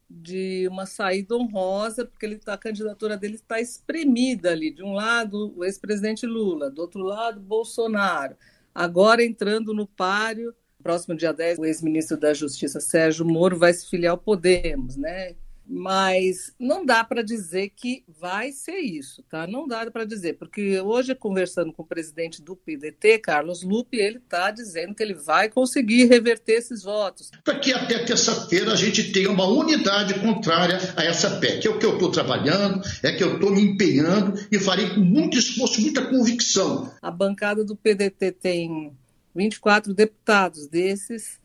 de 0.10 0.65
uma 0.70 0.86
saída 0.86 1.36
honrosa, 1.36 2.06
porque 2.06 2.25
ele 2.25 2.38
tá, 2.38 2.53
a 2.53 2.58
candidatura 2.58 3.18
dele 3.18 3.36
está 3.36 3.60
espremida 3.60 4.50
ali. 4.50 4.72
De 4.72 4.82
um 4.82 4.94
lado, 4.94 5.53
o 5.58 5.65
ex-presidente 5.65 6.25
Lula, 6.25 6.72
do 6.72 6.82
outro 6.82 7.03
lado, 7.03 7.41
Bolsonaro. 7.41 8.38
Agora 8.74 9.22
entrando 9.22 9.74
no 9.74 9.86
páreo, 9.86 10.56
próximo 10.82 11.18
dia 11.18 11.34
10, 11.34 11.60
o 11.60 11.65
ex-ministro 11.65 12.15
da 12.15 12.34
Justiça, 12.34 12.79
Sérgio 12.79 13.25
Moro, 13.25 13.60
vai 13.60 13.74
se 13.74 13.89
filiar 13.89 14.12
ao 14.12 14.18
Podemos, 14.18 14.96
né? 14.96 15.36
Mas 15.70 16.52
não 16.60 16.84
dá 16.84 17.04
para 17.04 17.22
dizer 17.22 17.72
que 17.76 18.04
vai 18.20 18.52
ser 18.52 18.80
isso, 18.80 19.24
tá? 19.30 19.46
Não 19.46 19.68
dá 19.68 19.90
para 19.92 20.04
dizer, 20.04 20.38
porque 20.38 20.82
hoje, 20.82 21.14
conversando 21.14 21.72
com 21.72 21.84
o 21.84 21.86
presidente 21.86 22.42
do 22.42 22.56
PDT, 22.56 23.20
Carlos 23.20 23.62
Lupe, 23.62 23.98
ele 23.98 24.18
está 24.18 24.50
dizendo 24.50 24.96
que 24.96 25.04
ele 25.04 25.14
vai 25.14 25.48
conseguir 25.48 26.06
reverter 26.06 26.54
esses 26.54 26.82
votos. 26.82 27.30
Para 27.44 27.60
que 27.60 27.72
até 27.72 28.00
terça-feira 28.00 28.72
a 28.72 28.76
gente 28.76 29.12
tenha 29.12 29.30
uma 29.30 29.46
unidade 29.46 30.20
contrária 30.20 30.80
a 30.98 31.04
essa 31.04 31.40
PEC. 31.40 31.68
É 31.68 31.70
o 31.70 31.78
que 31.78 31.86
eu 31.86 31.94
estou 31.94 32.10
trabalhando, 32.10 32.82
é 33.04 33.12
que 33.12 33.24
eu 33.24 33.36
estou 33.36 33.52
me 33.52 33.62
empenhando 33.62 34.34
e 34.52 34.58
farei 34.58 34.90
com 34.90 35.02
muito 35.02 35.38
esforço, 35.38 35.82
muita 35.82 36.04
convicção. 36.08 36.92
A 37.00 37.12
bancada 37.12 37.64
do 37.64 37.76
PDT 37.76 38.32
tem 38.32 38.92
24 39.36 39.94
deputados 39.94 40.68
desses. 40.68 41.40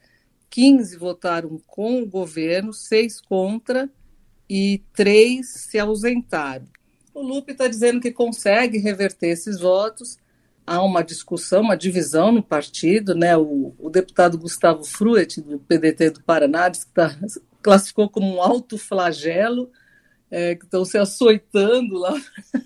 15 0.48 0.96
votaram 0.96 1.60
com 1.66 2.00
o 2.00 2.06
governo, 2.06 2.72
seis 2.72 3.20
contra, 3.20 3.90
e 4.56 4.84
três 4.92 5.48
se 5.48 5.80
ausentaram. 5.80 6.64
O 7.12 7.20
Lupe 7.20 7.50
está 7.50 7.66
dizendo 7.66 8.00
que 8.00 8.12
consegue 8.12 8.78
reverter 8.78 9.30
esses 9.30 9.58
votos. 9.58 10.16
Há 10.64 10.80
uma 10.80 11.02
discussão, 11.02 11.62
uma 11.62 11.76
divisão 11.76 12.30
no 12.30 12.40
partido, 12.40 13.16
né? 13.16 13.36
O, 13.36 13.74
o 13.76 13.90
deputado 13.90 14.38
Gustavo 14.38 14.84
Fruet, 14.84 15.40
do 15.40 15.58
PDT 15.58 16.10
do 16.10 16.22
Paraná, 16.22 16.70
que 16.70 16.86
tá, 16.86 17.18
classificou 17.60 18.08
como 18.08 18.32
um 18.32 18.40
alto 18.40 18.78
flagelo, 18.78 19.72
é, 20.30 20.54
que 20.54 20.64
estão 20.66 20.84
se 20.84 20.98
açoitando 20.98 21.98
lá. 21.98 22.14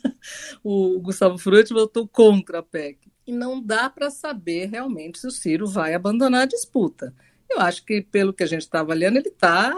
o 0.62 1.00
Gustavo 1.00 1.38
Fruet 1.38 1.72
votou 1.72 2.06
contra 2.06 2.58
a 2.58 2.62
PEC. 2.62 2.98
E 3.26 3.32
não 3.32 3.62
dá 3.62 3.88
para 3.88 4.10
saber 4.10 4.66
realmente 4.66 5.18
se 5.18 5.26
o 5.26 5.30
Ciro 5.30 5.66
vai 5.66 5.94
abandonar 5.94 6.42
a 6.42 6.46
disputa. 6.46 7.14
Eu 7.48 7.60
acho 7.60 7.82
que, 7.82 8.02
pelo 8.02 8.34
que 8.34 8.42
a 8.42 8.46
gente 8.46 8.60
está 8.60 8.80
avaliando, 8.80 9.18
ele 9.18 9.28
está 9.28 9.74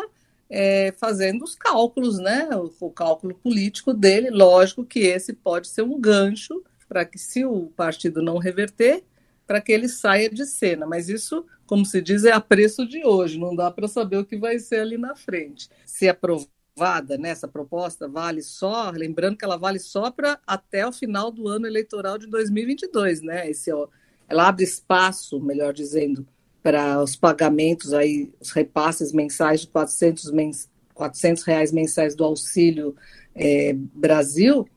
é, 0.50 0.92
fazendo 0.99 1.45
os 1.45 1.54
cálculos, 1.54 2.19
né? 2.19 2.49
O, 2.57 2.87
o, 2.87 2.90
cálculo 2.90 3.35
político 3.37 3.95
dele. 3.95 4.30
Lógico 4.30 4.85
que 4.85 5.00
esse 5.00 5.33
pode 5.33 5.69
ser 5.69 5.83
um 5.83 5.99
gancho 5.99 6.62
para 6.88 7.04
que, 7.04 7.19
se 7.19 7.45
o 7.45 7.66
partido 7.76 8.21
não 8.21 8.37
reverter, 8.37 9.04
para 9.47 9.61
que 9.61 9.71
ele 9.71 9.88
saia 9.88 10.28
de 10.28 10.45
cena. 10.45 10.87
Mas 10.87 11.09
isso, 11.09 11.47
como 11.66 11.87
se 11.87 12.02
diz, 12.02 12.25
é 12.25 12.33
a 12.33 12.40
preço 12.40 12.85
de 12.85 13.07
hoje. 13.07 13.38
Não 13.38 13.54
dá 13.54 13.71
para 13.71 13.87
saber 13.87 14.16
o 14.19 14.25
que 14.25 14.37
vai 14.37 14.59
ser 14.59 14.80
ali 14.80 14.99
na 14.99 15.14
frente. 15.14 15.71
Se 15.87 16.09
aprovada 16.09 17.16
nessa 17.16 17.47
né, 17.47 17.52
proposta, 17.52 18.09
vale 18.09 18.42
só, 18.42 18.90
lembrando 18.90 19.37
que 19.37 19.45
ela 19.45 19.57
vale 19.57 19.78
só 19.78 20.11
para 20.11 20.40
até 20.47 20.87
o 20.87 20.92
final 20.92 21.30
do 21.30 21.47
ano 21.47 21.66
eleitoral 21.66 22.19
de 22.19 22.26
2022, 22.26 23.23
né? 23.23 23.49
Esse, 23.50 23.71
ó, 23.73 23.87
ela 24.28 24.49
abre 24.49 24.64
espaço, 24.64 25.40
melhor 25.40 25.73
dizendo, 25.73 26.26
para 26.62 27.02
os 27.02 27.17
pagamentos, 27.17 27.93
aí, 27.93 28.31
os 28.40 28.50
repasses 28.50 29.12
mensais 29.12 29.62
de 29.62 29.69
400, 29.69 30.31
mens 30.31 30.69
400 30.95 31.43
reais 31.45 31.73
mensais 31.73 32.14
do 32.14 32.25
Auxílio 32.25 32.95
é, 33.35 33.73
Brasil, 33.75 34.69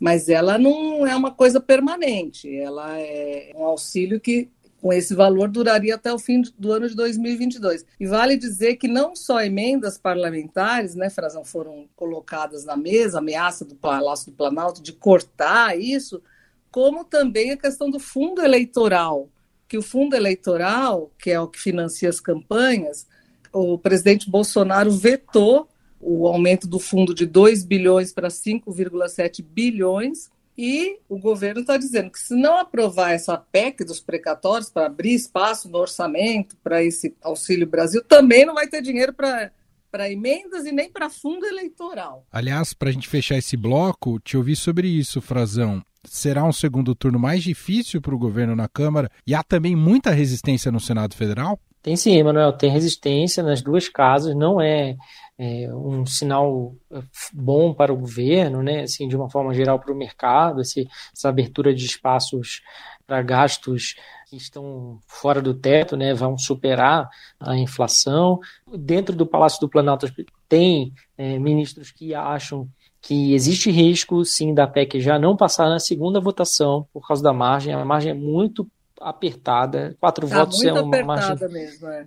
mas 0.00 0.28
ela 0.28 0.58
não 0.58 1.06
é 1.06 1.14
uma 1.14 1.30
coisa 1.30 1.60
permanente, 1.60 2.54
ela 2.56 2.98
é 2.98 3.52
um 3.54 3.64
auxílio 3.64 4.20
que 4.20 4.48
com 4.80 4.92
esse 4.92 5.14
valor 5.14 5.48
duraria 5.48 5.94
até 5.94 6.12
o 6.12 6.18
fim 6.18 6.42
do 6.58 6.72
ano 6.72 6.88
de 6.88 6.96
2022. 6.96 7.86
E 8.00 8.06
vale 8.06 8.36
dizer 8.36 8.74
que 8.74 8.88
não 8.88 9.14
só 9.14 9.40
emendas 9.40 9.96
parlamentares, 9.96 10.96
né, 10.96 11.08
Frazão, 11.08 11.44
foram 11.44 11.86
colocadas 11.94 12.64
na 12.64 12.76
mesa, 12.76 13.18
ameaça 13.18 13.64
do 13.64 13.76
Palácio 13.76 14.32
do 14.32 14.36
Planalto 14.36 14.82
de 14.82 14.92
cortar 14.92 15.78
isso, 15.78 16.20
como 16.68 17.04
também 17.04 17.52
a 17.52 17.56
questão 17.56 17.88
do 17.88 18.00
fundo 18.00 18.42
eleitoral, 18.42 19.28
que 19.72 19.78
o 19.78 19.82
fundo 19.82 20.14
eleitoral, 20.14 21.10
que 21.18 21.30
é 21.30 21.40
o 21.40 21.48
que 21.48 21.58
financia 21.58 22.06
as 22.06 22.20
campanhas, 22.20 23.06
o 23.50 23.78
presidente 23.78 24.28
Bolsonaro 24.28 24.90
vetou 24.90 25.66
o 25.98 26.28
aumento 26.28 26.66
do 26.68 26.78
fundo 26.78 27.14
de 27.14 27.24
2 27.24 27.64
bilhões 27.64 28.12
para 28.12 28.28
5,7 28.28 29.42
bilhões. 29.42 30.30
E 30.58 30.98
o 31.08 31.18
governo 31.18 31.62
está 31.62 31.78
dizendo 31.78 32.10
que 32.10 32.18
se 32.18 32.34
não 32.34 32.58
aprovar 32.58 33.12
essa 33.12 33.38
PEC 33.38 33.82
dos 33.82 33.98
precatórios 33.98 34.68
para 34.68 34.84
abrir 34.84 35.14
espaço 35.14 35.70
no 35.70 35.78
orçamento 35.78 36.54
para 36.62 36.84
esse 36.84 37.16
Auxílio 37.22 37.66
Brasil, 37.66 38.04
também 38.04 38.44
não 38.44 38.52
vai 38.52 38.68
ter 38.68 38.82
dinheiro 38.82 39.14
para 39.14 39.50
para 39.90 40.10
emendas 40.10 40.64
e 40.64 40.72
nem 40.72 40.90
para 40.90 41.10
fundo 41.10 41.44
eleitoral. 41.44 42.26
Aliás, 42.32 42.72
para 42.72 42.88
a 42.88 42.92
gente 42.92 43.08
fechar 43.08 43.36
esse 43.36 43.58
bloco, 43.58 44.18
te 44.20 44.38
ouvi 44.38 44.56
sobre 44.56 44.88
isso, 44.88 45.20
Frazão 45.20 45.82
será 46.04 46.44
um 46.44 46.52
segundo 46.52 46.94
turno 46.94 47.18
mais 47.18 47.42
difícil 47.42 48.00
para 48.00 48.14
o 48.14 48.18
governo 48.18 48.56
na 48.56 48.68
Câmara 48.68 49.10
e 49.26 49.34
há 49.34 49.42
também 49.42 49.76
muita 49.76 50.10
resistência 50.10 50.70
no 50.70 50.80
Senado 50.80 51.14
Federal? 51.14 51.58
Tem 51.82 51.96
sim, 51.96 52.16
Emanuel, 52.16 52.52
tem 52.52 52.70
resistência 52.70 53.42
nas 53.42 53.60
duas 53.60 53.88
casas, 53.88 54.36
não 54.36 54.60
é, 54.60 54.96
é, 55.36 55.74
um 55.74 56.06
sinal 56.06 56.74
é, 56.92 57.02
bom 57.32 57.74
para 57.74 57.92
o 57.92 57.96
governo, 57.96 58.62
né? 58.62 58.82
assim, 58.82 59.08
de 59.08 59.16
uma 59.16 59.28
forma 59.28 59.52
geral 59.52 59.80
para 59.80 59.92
o 59.92 59.96
mercado, 59.96 60.60
essa 60.60 61.28
abertura 61.28 61.74
de 61.74 61.84
espaços 61.84 62.62
para 63.04 63.20
gastos 63.20 63.96
que 64.28 64.36
estão 64.36 64.98
fora 65.06 65.42
do 65.42 65.52
teto, 65.52 65.94
né, 65.96 66.14
vão 66.14 66.38
superar 66.38 67.10
a 67.38 67.54
inflação. 67.58 68.38
Dentro 68.74 69.14
do 69.14 69.26
Palácio 69.26 69.60
do 69.60 69.68
Planalto 69.68 70.06
tem 70.48 70.94
é, 71.18 71.38
ministros 71.38 71.90
que 71.90 72.14
acham 72.14 72.66
que 73.02 73.34
existe 73.34 73.68
risco, 73.68 74.24
sim, 74.24 74.54
da 74.54 74.64
PEC 74.64 75.00
já 75.00 75.18
não 75.18 75.36
passar 75.36 75.68
na 75.68 75.80
segunda 75.80 76.20
votação 76.20 76.86
por 76.92 77.06
causa 77.06 77.20
da 77.20 77.32
margem. 77.32 77.74
A 77.74 77.84
margem 77.84 78.12
é 78.12 78.14
muito 78.14 78.66
apertada. 79.00 79.96
Quatro 79.98 80.28
tá 80.28 80.38
votos 80.38 80.62
é 80.62 80.72
uma 80.72 81.02
margem 81.02 81.48
mesmo, 81.48 81.88
é. 81.88 82.06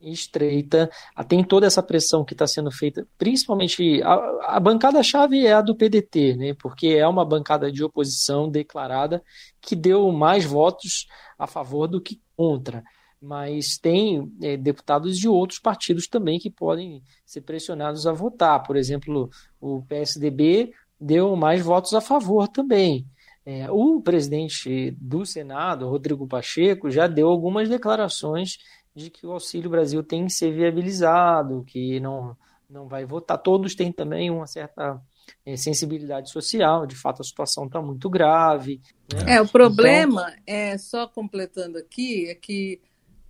estreita. 0.00 0.88
Ah, 1.16 1.24
tem 1.24 1.42
toda 1.42 1.66
essa 1.66 1.82
pressão 1.82 2.24
que 2.24 2.34
está 2.34 2.46
sendo 2.46 2.70
feita, 2.70 3.04
principalmente 3.18 4.00
a, 4.04 4.56
a 4.56 4.60
bancada-chave 4.60 5.44
é 5.44 5.52
a 5.52 5.60
do 5.60 5.74
PDT, 5.74 6.36
né? 6.36 6.54
porque 6.54 6.86
é 6.86 7.06
uma 7.06 7.24
bancada 7.24 7.72
de 7.72 7.82
oposição 7.82 8.48
declarada 8.48 9.20
que 9.60 9.74
deu 9.74 10.10
mais 10.12 10.44
votos 10.44 11.08
a 11.36 11.48
favor 11.48 11.88
do 11.88 12.00
que 12.00 12.20
contra 12.36 12.84
mas 13.20 13.78
tem 13.78 14.32
é, 14.42 14.56
deputados 14.56 15.18
de 15.18 15.28
outros 15.28 15.58
partidos 15.58 16.06
também 16.06 16.38
que 16.38 16.50
podem 16.50 17.02
ser 17.26 17.40
pressionados 17.40 18.06
a 18.06 18.12
votar. 18.12 18.62
Por 18.62 18.76
exemplo, 18.76 19.30
o 19.60 19.82
PSDB 19.82 20.72
deu 21.00 21.34
mais 21.36 21.62
votos 21.62 21.94
a 21.94 22.00
favor 22.00 22.48
também. 22.48 23.06
É, 23.44 23.70
o 23.70 24.00
presidente 24.00 24.90
do 25.00 25.24
Senado, 25.24 25.88
Rodrigo 25.88 26.26
Pacheco, 26.26 26.90
já 26.90 27.06
deu 27.06 27.28
algumas 27.28 27.68
declarações 27.68 28.58
de 28.94 29.10
que 29.10 29.26
o 29.26 29.32
Auxílio 29.32 29.70
Brasil 29.70 30.02
tem 30.02 30.26
que 30.26 30.32
ser 30.32 30.52
viabilizado, 30.52 31.64
que 31.64 31.98
não, 32.00 32.36
não 32.68 32.86
vai 32.86 33.04
votar. 33.04 33.38
Todos 33.38 33.74
têm 33.74 33.90
também 33.90 34.30
uma 34.30 34.46
certa 34.46 35.00
é, 35.46 35.56
sensibilidade 35.56 36.30
social, 36.30 36.86
de 36.86 36.94
fato 36.94 37.22
a 37.22 37.24
situação 37.24 37.66
está 37.66 37.80
muito 37.80 38.10
grave. 38.10 38.80
Né? 39.12 39.36
É, 39.36 39.40
o 39.40 39.48
problema, 39.48 40.30
então... 40.30 40.54
é 40.54 40.76
só 40.76 41.06
completando 41.06 41.78
aqui, 41.78 42.28
é 42.28 42.34
que 42.34 42.80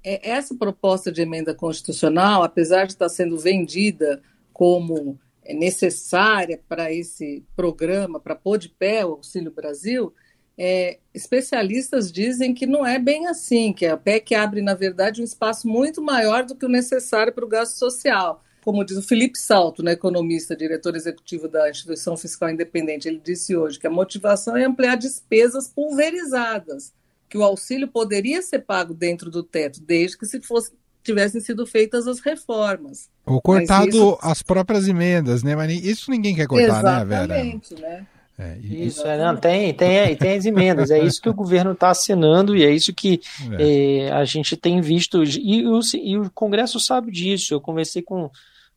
essa 0.03 0.55
proposta 0.55 1.11
de 1.11 1.23
emenda 1.23 1.55
constitucional, 1.55 2.43
apesar 2.43 2.87
de 2.87 2.93
estar 2.93 3.09
sendo 3.09 3.39
vendida 3.39 4.23
como 4.53 5.19
necessária 5.55 6.61
para 6.69 6.93
esse 6.93 7.45
programa, 7.57 8.21
para 8.21 8.35
pôr 8.35 8.59
de 8.59 8.69
pé 8.69 9.05
o 9.05 9.13
Auxílio 9.13 9.51
Brasil, 9.51 10.13
é, 10.59 10.99
especialistas 11.15 12.11
dizem 12.11 12.53
que 12.53 12.67
não 12.67 12.85
é 12.85 12.99
bem 12.99 13.29
assim, 13.29 13.73
que 13.73 13.87
a 13.87 13.97
PEC 13.97 14.35
abre, 14.35 14.61
na 14.61 14.75
verdade, 14.75 15.21
um 15.21 15.25
espaço 15.25 15.69
muito 15.69 16.03
maior 16.03 16.45
do 16.45 16.57
que 16.57 16.67
o 16.67 16.69
necessário 16.69 17.33
para 17.33 17.45
o 17.45 17.49
gasto 17.49 17.77
social. 17.77 18.43
Como 18.65 18.85
diz 18.85 18.97
o 18.97 19.03
Felipe 19.03 19.39
Salto, 19.39 19.85
né, 19.85 19.93
economista, 19.93 20.57
diretor 20.57 20.97
executivo 20.97 21.49
da 21.49 21.71
Instituição 21.71 22.17
Fiscal 22.17 22.51
Independente, 22.51 23.07
ele 23.07 23.21
disse 23.25 23.57
hoje 23.57 23.79
que 23.79 23.87
a 23.87 23.91
motivação 23.91 24.57
é 24.57 24.65
ampliar 24.65 24.97
despesas 24.97 25.69
pulverizadas, 25.69 26.93
que 27.29 27.39
o 27.39 27.43
auxílio 27.43 27.89
poderia 27.89 28.41
ser 28.43 28.61
pago 28.61 28.95
dentro 28.95 29.31
do 29.31 29.43
teto, 29.43 29.81
desde 29.81 30.17
que 30.17 30.27
se 30.27 30.41
fosse 30.41 30.73
tivessem 31.03 31.41
sido 31.41 31.67
feitas 31.67 32.07
as 32.07 32.21
reformas. 32.21 33.09
Ou 33.25 33.41
cortado 33.41 33.89
isso... 33.89 34.19
as 34.21 34.43
próprias 34.43 34.87
emendas, 34.87 35.43
né? 35.43 35.57
Mas 35.57 35.83
isso 35.83 36.11
ninguém 36.11 36.35
quer 36.35 36.47
cortar, 36.47 36.67
Exatamente, 36.67 37.05
né, 37.05 37.05
Vera? 37.05 37.25
Exatamente, 37.25 37.75
né? 37.81 38.07
É, 38.41 38.57
isso, 38.59 39.05
é, 39.05 39.19
não, 39.19 39.37
tem, 39.37 39.75
tem, 39.75 40.15
tem 40.15 40.37
as 40.37 40.47
emendas, 40.47 40.93
é 40.93 41.03
isso 41.03 41.21
que 41.21 41.29
o 41.29 41.35
governo 41.35 41.73
está 41.73 41.91
assinando 41.91 42.55
e 42.55 42.65
é 42.65 42.71
isso 42.71 42.95
que 42.95 43.21
é. 43.59 44.07
É, 44.07 44.13
a 44.13 44.25
gente 44.25 44.57
tem 44.57 44.81
visto. 44.81 45.25
E 45.25 45.67
o, 45.67 45.81
e 45.95 46.17
o 46.17 46.31
Congresso 46.31 46.79
sabe 46.79 47.11
disso. 47.11 47.53
Eu 47.53 47.61
conversei 47.61 48.01
com 48.01 48.27
o 48.27 48.31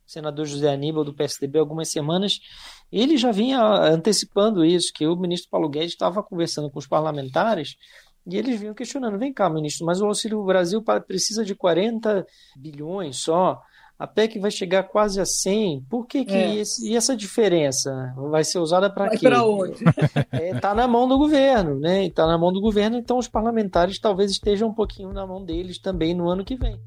senador 0.03 0.47
José 0.47 0.67
Aníbal 0.73 1.03
do 1.03 1.13
PSDB 1.13 1.59
algumas 1.59 1.89
semanas, 1.89 2.39
ele 2.91 3.15
já 3.17 3.31
vinha 3.31 3.61
antecipando 3.61 4.65
isso, 4.65 4.91
que 4.93 5.05
o 5.05 5.15
ministro 5.15 5.49
Paulo 5.49 5.69
Guedes 5.69 5.91
estava 5.91 6.21
conversando 6.23 6.69
com 6.69 6.79
os 6.79 6.87
parlamentares 6.87 7.77
e 8.25 8.37
eles 8.37 8.59
vinham 8.59 8.73
questionando: 8.73 9.17
vem 9.17 9.33
cá, 9.33 9.49
ministro, 9.49 9.85
mas 9.85 10.01
o 10.01 10.05
Auxílio 10.05 10.43
Brasil 10.43 10.83
precisa 11.07 11.43
de 11.43 11.55
40 11.55 12.25
bilhões 12.57 13.17
só 13.17 13.61
a 14.01 14.07
PEC 14.07 14.39
vai 14.39 14.49
chegar 14.49 14.81
quase 14.81 15.21
a 15.21 15.25
100. 15.27 15.85
Por 15.87 16.07
que, 16.07 16.25
que 16.25 16.33
é. 16.33 16.55
esse, 16.55 16.89
e 16.89 16.95
essa 16.95 17.15
diferença 17.15 18.11
vai 18.31 18.43
ser 18.43 18.57
usada 18.57 18.89
para 18.89 19.11
quê? 19.11 19.19
Para 19.19 19.43
onde? 19.43 19.73
Está 19.73 20.25
é, 20.33 20.59
tá 20.59 20.73
na 20.73 20.87
mão 20.87 21.07
do 21.07 21.19
governo, 21.19 21.79
né? 21.79 22.07
Está 22.07 22.25
na 22.25 22.35
mão 22.35 22.51
do 22.51 22.59
governo, 22.59 22.97
então 22.97 23.19
os 23.19 23.27
parlamentares 23.27 23.99
talvez 23.99 24.31
estejam 24.31 24.69
um 24.69 24.73
pouquinho 24.73 25.13
na 25.13 25.27
mão 25.27 25.45
deles 25.45 25.77
também 25.77 26.15
no 26.15 26.27
ano 26.27 26.43
que 26.43 26.55
vem. 26.55 26.79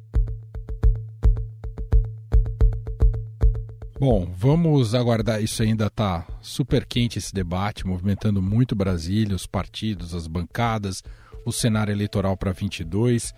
Bom, 4.00 4.26
vamos 4.36 4.92
aguardar. 4.92 5.40
Isso 5.40 5.62
ainda 5.62 5.86
está 5.86 6.26
super 6.40 6.84
quente 6.84 7.20
esse 7.20 7.32
debate, 7.32 7.86
movimentando 7.86 8.42
muito 8.42 8.74
Brasília, 8.74 9.36
os 9.36 9.46
partidos, 9.46 10.16
as 10.16 10.26
bancadas, 10.26 11.00
o 11.44 11.52
cenário 11.52 11.92
eleitoral 11.92 12.36
para 12.36 12.52
22. 12.52 13.34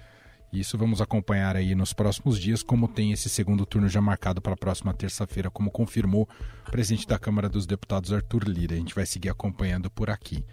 Isso 0.53 0.79
vamos 0.79 1.01
acompanhar 1.01 1.57
aí 1.57 1.75
nos 1.75 1.93
próximos 1.93 2.39
dias, 2.39 2.63
como 2.63 2.89
tem 2.89 3.13
esse 3.13 3.29
segundo 3.29 3.67
turno 3.67 3.89
já 3.89 4.01
marcado 4.01 4.41
para 4.41 4.55
a 4.55 4.57
próxima 4.57 4.95
terça-feira, 4.95 5.51
como 5.51 5.71
confirmou 5.71 6.29
o 6.67 6.71
presidente 6.71 7.07
da 7.07 7.19
Câmara 7.19 7.49
dos 7.49 7.67
Deputados, 7.67 8.13
Arthur 8.13 8.45
Lira. 8.49 8.75
A 8.75 8.79
gente 8.79 8.95
vai 8.95 9.05
seguir 9.05 9.29
acompanhando 9.29 9.91
por 9.91 10.09
aqui. 10.09 10.45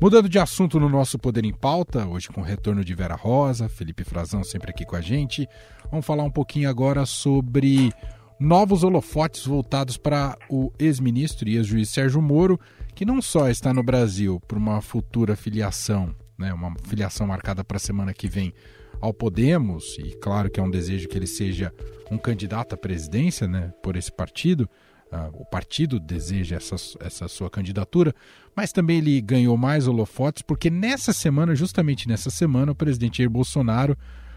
Mudando 0.00 0.28
de 0.28 0.38
assunto 0.38 0.80
no 0.80 0.88
nosso 0.88 1.18
Poder 1.18 1.44
em 1.44 1.52
Pauta, 1.52 2.06
hoje 2.06 2.28
com 2.28 2.40
o 2.40 2.44
retorno 2.44 2.82
de 2.82 2.94
Vera 2.94 3.14
Rosa, 3.14 3.68
Felipe 3.68 4.02
Frazão 4.02 4.42
sempre 4.42 4.70
aqui 4.70 4.86
com 4.86 4.96
a 4.96 5.00
gente, 5.00 5.46
vamos 5.90 6.06
falar 6.06 6.22
um 6.22 6.30
pouquinho 6.30 6.70
agora 6.70 7.04
sobre 7.04 7.92
novos 8.38 8.82
holofotes 8.82 9.44
voltados 9.44 9.98
para 9.98 10.38
o 10.48 10.72
ex-ministro 10.78 11.46
e 11.50 11.56
ex-juiz 11.56 11.90
Sérgio 11.90 12.22
Moro, 12.22 12.58
que 12.94 13.04
não 13.04 13.20
só 13.20 13.50
está 13.50 13.74
no 13.74 13.82
Brasil 13.82 14.40
por 14.48 14.56
uma 14.56 14.80
futura 14.80 15.36
filiação, 15.36 16.14
né, 16.40 16.52
uma 16.54 16.74
filiação 16.84 17.26
marcada 17.26 17.62
para 17.62 17.76
a 17.76 17.80
semana 17.80 18.14
que 18.14 18.26
vem 18.26 18.52
ao 19.00 19.12
Podemos, 19.12 19.96
e 19.98 20.16
claro 20.16 20.50
que 20.50 20.58
é 20.58 20.62
um 20.62 20.70
desejo 20.70 21.08
que 21.08 21.16
ele 21.16 21.26
seja 21.26 21.72
um 22.10 22.18
candidato 22.18 22.74
à 22.74 22.78
presidência 22.78 23.46
né, 23.46 23.72
por 23.82 23.94
esse 23.94 24.10
partido, 24.10 24.68
uh, 25.12 25.40
o 25.40 25.44
partido 25.44 26.00
deseja 26.00 26.56
essa, 26.56 26.74
essa 27.00 27.28
sua 27.28 27.50
candidatura, 27.50 28.14
mas 28.56 28.72
também 28.72 28.98
ele 28.98 29.20
ganhou 29.20 29.56
mais 29.56 29.86
holofotes 29.86 30.42
porque 30.42 30.70
nessa 30.70 31.12
semana, 31.12 31.54
justamente 31.54 32.08
nessa 32.08 32.30
semana, 32.30 32.72
o 32.72 32.74
presidente 32.74 33.18
Jair 33.18 33.30
Bolsonaro 33.30 33.96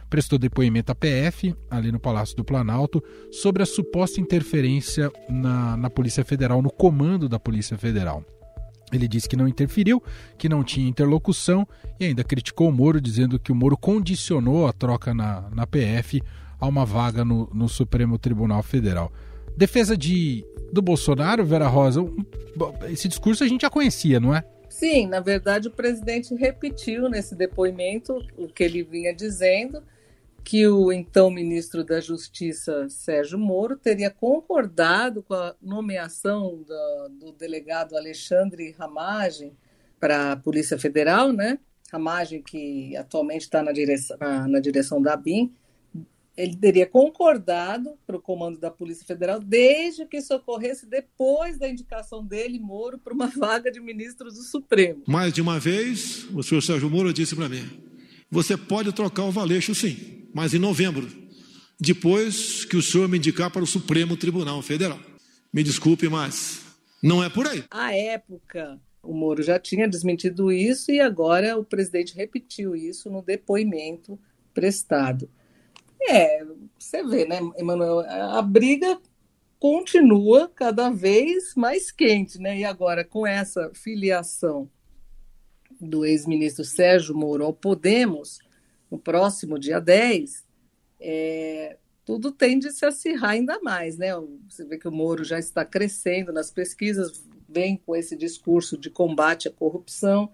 prestou 0.09 0.37
depoimento 0.37 0.91
à 0.91 0.95
PF, 0.95 1.55
ali 1.71 1.91
no 1.91 1.99
Palácio 1.99 2.35
do 2.35 2.43
Planalto, 2.43 3.03
sobre 3.31 3.63
a 3.63 3.65
suposta 3.65 4.21
interferência 4.21 5.11
na, 5.27 5.75
na 5.75 5.89
Polícia 5.89 6.23
Federal, 6.23 6.61
no 6.61 6.69
comando 6.69 7.27
da 7.27 7.39
Polícia 7.39 7.77
Federal. 7.77 8.23
Ele 8.93 9.07
disse 9.07 9.27
que 9.27 9.35
não 9.35 9.47
interferiu, 9.47 10.01
que 10.37 10.47
não 10.47 10.63
tinha 10.63 10.87
interlocução 10.87 11.67
e 11.99 12.05
ainda 12.05 12.23
criticou 12.23 12.69
o 12.69 12.71
Moro, 12.71 13.01
dizendo 13.01 13.39
que 13.39 13.51
o 13.51 13.55
Moro 13.55 13.75
condicionou 13.75 14.67
a 14.67 14.73
troca 14.73 15.13
na, 15.13 15.49
na 15.49 15.65
PF 15.65 16.21
a 16.59 16.67
uma 16.67 16.85
vaga 16.85 17.25
no, 17.25 17.49
no 17.53 17.67
Supremo 17.67 18.17
Tribunal 18.17 18.61
Federal. 18.63 19.11
Defesa 19.57 19.97
de, 19.97 20.45
do 20.71 20.81
Bolsonaro, 20.81 21.45
Vera 21.45 21.67
Rosa, 21.67 22.01
esse 22.89 23.07
discurso 23.07 23.43
a 23.43 23.47
gente 23.47 23.61
já 23.61 23.69
conhecia, 23.69 24.19
não 24.19 24.33
é? 24.33 24.43
Sim, 24.69 25.07
na 25.07 25.19
verdade 25.19 25.67
o 25.67 25.71
presidente 25.71 26.33
repetiu 26.33 27.07
nesse 27.07 27.35
depoimento 27.35 28.17
o 28.37 28.47
que 28.47 28.63
ele 28.63 28.83
vinha 28.83 29.13
dizendo 29.13 29.83
que 30.43 30.67
o 30.67 30.91
então 30.91 31.31
ministro 31.31 31.83
da 31.83 32.01
Justiça, 32.01 32.87
Sérgio 32.89 33.39
Moro, 33.39 33.77
teria 33.77 34.09
concordado 34.09 35.23
com 35.23 35.33
a 35.33 35.55
nomeação 35.61 36.63
do, 36.67 37.09
do 37.19 37.31
delegado 37.31 37.95
Alexandre 37.95 38.75
Ramagem 38.77 39.53
para 39.99 40.33
a 40.33 40.35
Polícia 40.35 40.77
Federal, 40.77 41.31
né? 41.31 41.57
Ramagem, 41.91 42.41
que 42.41 42.95
atualmente 42.97 43.43
está 43.43 43.63
na 43.63 43.71
direção, 43.71 44.17
na, 44.19 44.47
na 44.47 44.59
direção 44.59 45.01
da 45.01 45.15
BIM, 45.15 45.53
ele 46.35 46.55
teria 46.55 46.87
concordado 46.87 47.93
para 48.05 48.17
o 48.17 48.21
comando 48.21 48.59
da 48.59 48.71
Polícia 48.71 49.05
Federal, 49.05 49.39
desde 49.39 50.05
que 50.05 50.17
isso 50.17 50.33
ocorresse 50.33 50.87
depois 50.87 51.59
da 51.59 51.69
indicação 51.69 52.25
dele, 52.25 52.59
Moro, 52.59 52.97
para 52.97 53.13
uma 53.13 53.27
vaga 53.37 53.71
de 53.71 53.79
ministro 53.79 54.29
do 54.29 54.41
Supremo. 54.41 55.03
Mais 55.07 55.31
de 55.31 55.41
uma 55.41 55.59
vez, 55.59 56.27
o 56.33 56.43
senhor 56.43 56.61
Sérgio 56.61 56.89
Moro 56.89 57.13
disse 57.13 57.35
para 57.35 57.47
mim: 57.47 57.63
você 58.29 58.57
pode 58.57 58.91
trocar 58.91 59.23
o 59.23 59.31
Valeixo 59.31 59.73
sim 59.73 60.22
mas 60.33 60.53
em 60.53 60.59
novembro, 60.59 61.07
depois 61.79 62.65
que 62.65 62.77
o 62.77 62.81
senhor 62.81 63.07
me 63.07 63.17
indicar 63.17 63.51
para 63.51 63.63
o 63.63 63.67
Supremo 63.67 64.17
Tribunal 64.17 64.61
Federal. 64.61 64.99
Me 65.51 65.63
desculpe, 65.63 66.07
mas 66.09 66.61
não 67.01 67.23
é 67.23 67.29
por 67.29 67.45
aí. 67.47 67.63
À 67.69 67.93
época, 67.93 68.79
o 69.03 69.13
Moro 69.13 69.43
já 69.43 69.59
tinha 69.59 69.87
desmentido 69.87 70.51
isso 70.51 70.91
e 70.91 70.99
agora 70.99 71.57
o 71.57 71.65
presidente 71.65 72.15
repetiu 72.15 72.75
isso 72.75 73.09
no 73.09 73.21
depoimento 73.21 74.17
prestado. 74.53 75.29
É, 76.01 76.43
você 76.77 77.03
vê, 77.03 77.25
né, 77.25 77.39
Emanuel, 77.57 77.99
a 77.99 78.41
briga 78.41 78.99
continua 79.59 80.49
cada 80.49 80.89
vez 80.89 81.53
mais 81.55 81.91
quente, 81.91 82.39
né? 82.39 82.59
E 82.59 82.65
agora 82.65 83.05
com 83.05 83.25
essa 83.25 83.71
filiação 83.73 84.69
do 85.79 86.05
ex-ministro 86.05 86.65
Sérgio 86.65 87.15
Moro 87.15 87.45
ao 87.45 87.53
Podemos, 87.53 88.39
no 88.93 88.99
próximo 88.99 89.57
dia 89.57 89.79
10, 89.81 90.45
é, 90.99 91.77
tudo 92.05 92.31
tende 92.31 92.67
a 92.67 92.71
se 92.71 92.85
acirrar 92.85 93.31
ainda 93.31 93.59
mais, 93.59 93.97
né? 93.97 94.09
Você 94.47 94.63
vê 94.63 94.77
que 94.77 94.87
o 94.87 94.91
Moro 94.91 95.23
já 95.23 95.39
está 95.39 95.65
crescendo 95.65 96.31
nas 96.31 96.51
pesquisas, 96.51 97.27
vem 97.49 97.75
com 97.75 97.95
esse 97.95 98.15
discurso 98.15 98.77
de 98.77 98.91
combate 98.91 99.47
à 99.47 99.51
corrupção, 99.51 100.29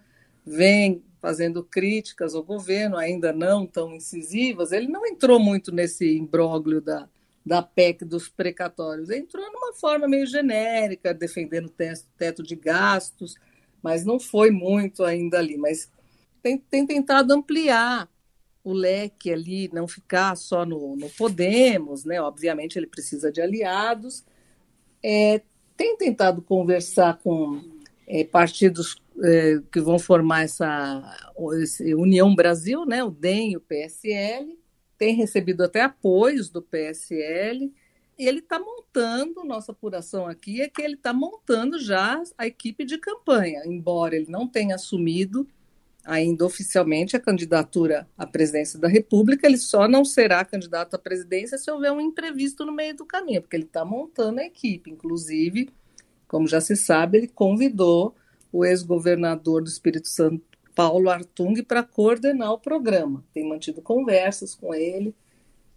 vem 0.45 1.01
fazendo 1.21 1.63
críticas 1.63 2.35
ao 2.35 2.43
governo, 2.43 2.97
ainda 2.97 3.31
não 3.31 3.65
tão 3.65 3.95
incisivas. 3.95 4.73
Ele 4.73 4.89
não 4.89 5.05
entrou 5.07 5.39
muito 5.39 5.71
nesse 5.73 6.17
imbróglio 6.17 6.81
da, 6.81 7.07
da 7.45 7.61
PEC 7.61 8.03
dos 8.03 8.27
precatórios, 8.27 9.09
entrou 9.09 9.49
numa 9.53 9.71
forma 9.73 10.05
meio 10.05 10.25
genérica, 10.25 11.13
defendendo 11.13 11.67
o 11.67 11.73
teto 12.17 12.43
de 12.43 12.57
gastos, 12.57 13.35
mas 13.81 14.03
não 14.03 14.19
foi 14.19 14.51
muito 14.51 15.05
ainda 15.05 15.37
ali. 15.37 15.55
Mas 15.55 15.89
tem, 16.43 16.57
tem 16.57 16.85
tentado 16.85 17.33
ampliar 17.33 18.09
o 18.63 18.73
leque 18.73 19.31
ali, 19.31 19.69
não 19.73 19.87
ficar 19.87 20.35
só 20.35 20.65
no, 20.65 20.95
no 20.95 21.09
Podemos, 21.09 22.03
né? 22.03 22.21
Obviamente 22.21 22.77
ele 22.77 22.87
precisa 22.87 23.31
de 23.31 23.41
aliados. 23.41 24.23
É, 25.03 25.41
tem 25.77 25.95
tentado 25.95 26.41
conversar 26.41 27.17
com 27.19 27.61
é, 28.07 28.23
partidos 28.23 28.97
é, 29.23 29.61
que 29.71 29.79
vão 29.79 29.97
formar 29.97 30.43
essa, 30.43 31.01
União 31.97 32.33
Brasil, 32.35 32.85
né? 32.85 33.03
O 33.03 33.09
DEM 33.09 33.51
e 33.51 33.57
o 33.57 33.61
PSL. 33.61 34.57
Tem 34.97 35.15
recebido 35.15 35.63
até 35.63 35.81
apoios 35.81 36.49
do 36.49 36.61
PSL. 36.61 37.73
E 38.17 38.27
ele 38.27 38.39
está 38.39 38.59
montando, 38.59 39.45
nossa 39.45 39.71
apuração 39.71 40.27
aqui 40.27 40.61
é 40.61 40.67
que 40.67 40.81
ele 40.81 40.95
está 40.95 41.13
montando 41.13 41.79
já 41.79 42.21
a 42.37 42.45
equipe 42.45 42.83
de 42.83 42.97
campanha, 42.97 43.61
embora 43.65 44.13
ele 44.13 44.29
não 44.29 44.45
tenha 44.45 44.75
assumido 44.75 45.47
ainda 46.05 46.45
oficialmente 46.45 47.15
a 47.15 47.19
candidatura 47.19 48.07
à 48.17 48.25
presidência 48.25 48.79
da 48.79 48.87
República, 48.87 49.45
ele 49.45 49.57
só 49.57 49.87
não 49.87 50.03
será 50.03 50.43
candidato 50.43 50.95
à 50.95 50.99
presidência 50.99 51.57
se 51.57 51.69
houver 51.69 51.91
um 51.91 52.01
imprevisto 52.01 52.65
no 52.65 52.71
meio 52.71 52.95
do 52.95 53.05
caminho, 53.05 53.41
porque 53.41 53.55
ele 53.55 53.65
está 53.65 53.85
montando 53.85 54.39
a 54.39 54.45
equipe. 54.45 54.89
Inclusive, 54.91 55.69
como 56.27 56.47
já 56.47 56.61
se 56.61 56.75
sabe, 56.75 57.17
ele 57.17 57.27
convidou 57.27 58.15
o 58.51 58.65
ex-governador 58.65 59.61
do 59.61 59.69
Espírito 59.69 60.07
Santo, 60.07 60.43
Paulo 60.73 61.09
Artung 61.09 61.61
para 61.63 61.83
coordenar 61.83 62.53
o 62.53 62.59
programa. 62.59 63.23
Tem 63.33 63.47
mantido 63.47 63.81
conversas 63.81 64.55
com 64.55 64.73
ele 64.73 65.13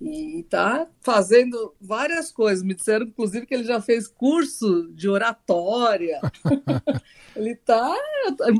e 0.02 0.40
está 0.40 0.86
fazendo 1.00 1.74
várias 1.80 2.32
coisas. 2.32 2.64
Me 2.64 2.74
disseram, 2.74 3.06
inclusive, 3.06 3.46
que 3.46 3.54
ele 3.54 3.64
já 3.64 3.80
fez 3.80 4.08
curso 4.08 4.90
de 4.92 5.08
oratória. 5.08 6.20
ele 7.36 7.52
está 7.52 7.94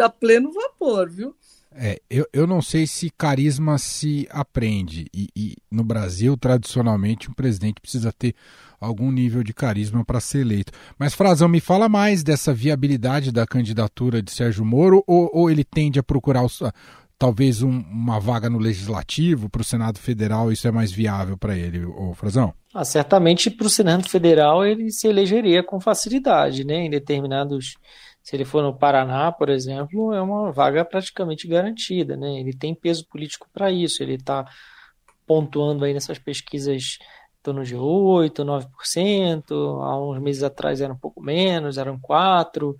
a 0.01 0.09
pleno 0.09 0.53
vapor, 0.53 1.11
viu? 1.11 1.35
É, 1.75 2.01
eu, 2.09 2.27
eu 2.33 2.47
não 2.47 2.61
sei 2.61 2.87
se 2.87 3.11
carisma 3.11 3.79
se 3.79 4.29
aprende. 4.31 5.07
E, 5.13 5.29
e, 5.35 5.57
no 5.71 5.83
Brasil, 5.83 6.37
tradicionalmente, 6.37 7.31
um 7.31 7.35
presidente 7.35 7.81
precisa 7.81 8.13
ter 8.13 8.35
algum 8.79 9.11
nível 9.11 9.43
de 9.43 9.55
carisma 9.55 10.05
para 10.05 10.21
ser 10.21 10.41
eleito. 10.41 10.73
Mas, 10.99 11.15
Frazão, 11.15 11.49
me 11.49 11.61
fala 11.61 11.89
mais 11.89 12.23
dessa 12.23 12.53
viabilidade 12.53 13.33
da 13.33 13.47
candidatura 13.47 14.21
de 14.21 14.31
Sérgio 14.31 14.65
Moro, 14.65 15.03
ou, 15.07 15.31
ou 15.33 15.51
ele 15.51 15.65
tende 15.65 15.99
a 15.99 16.03
procurar 16.03 16.45
os, 16.45 16.61
talvez 17.23 17.63
um, 17.63 17.71
uma 17.71 18.19
vaga 18.19 18.51
no 18.51 18.59
Legislativo, 18.59 19.49
para 19.49 19.61
o 19.61 19.65
Senado 19.65 19.97
Federal, 20.01 20.51
isso 20.51 20.67
é 20.67 20.73
mais 20.73 20.91
viável 20.91 21.39
para 21.39 21.57
ele, 21.57 21.85
o 21.85 22.13
Frazão? 22.15 22.53
Ah, 22.75 22.85
certamente 22.85 23.49
para 23.49 23.69
o 23.69 23.71
Senado 23.71 24.09
Federal 24.09 24.67
ele 24.67 24.91
se 24.91 25.07
elegeria 25.07 25.63
com 25.63 25.81
facilidade, 25.81 26.65
né? 26.65 26.79
Em 26.79 26.91
determinados 26.91 27.77
se 28.25 28.35
ele 28.35 28.45
for 28.45 28.61
no 28.61 28.77
Paraná, 28.77 29.31
por 29.31 29.51
exemplo, 29.51 30.13
é 30.13 30.21
uma 30.21 30.51
vaga 30.51 30.85
praticamente 30.85 31.47
garantida, 31.47 32.17
né? 32.17 32.41
Ele 32.41 32.53
tem 32.53 32.75
peso 32.75 33.07
político 33.07 33.47
para 33.53 33.71
isso, 33.71 34.03
ele 34.03 34.15
está 34.15 34.45
pontuando 35.25 35.85
aí 35.85 35.95
nessas 35.95 36.19
pesquisas 36.19 36.99
em 37.39 37.43
torno 37.45 37.63
de 37.63 37.77
8, 37.77 38.45
9%, 38.45 39.53
há 39.53 40.11
uns 40.11 40.21
meses 40.21 40.43
atrás 40.43 40.81
era 40.81 40.93
um 40.93 40.99
pouco 40.99 41.23
menos, 41.23 41.79
eram 41.79 41.97
4%, 42.01 42.75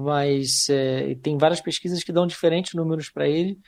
mas 0.00 0.68
é, 0.68 1.14
tem 1.16 1.36
várias 1.36 1.60
pesquisas 1.60 2.02
que 2.02 2.12
dão 2.12 2.26
diferentes 2.26 2.74
números 2.74 3.10
para 3.10 3.28
ele, 3.28 3.58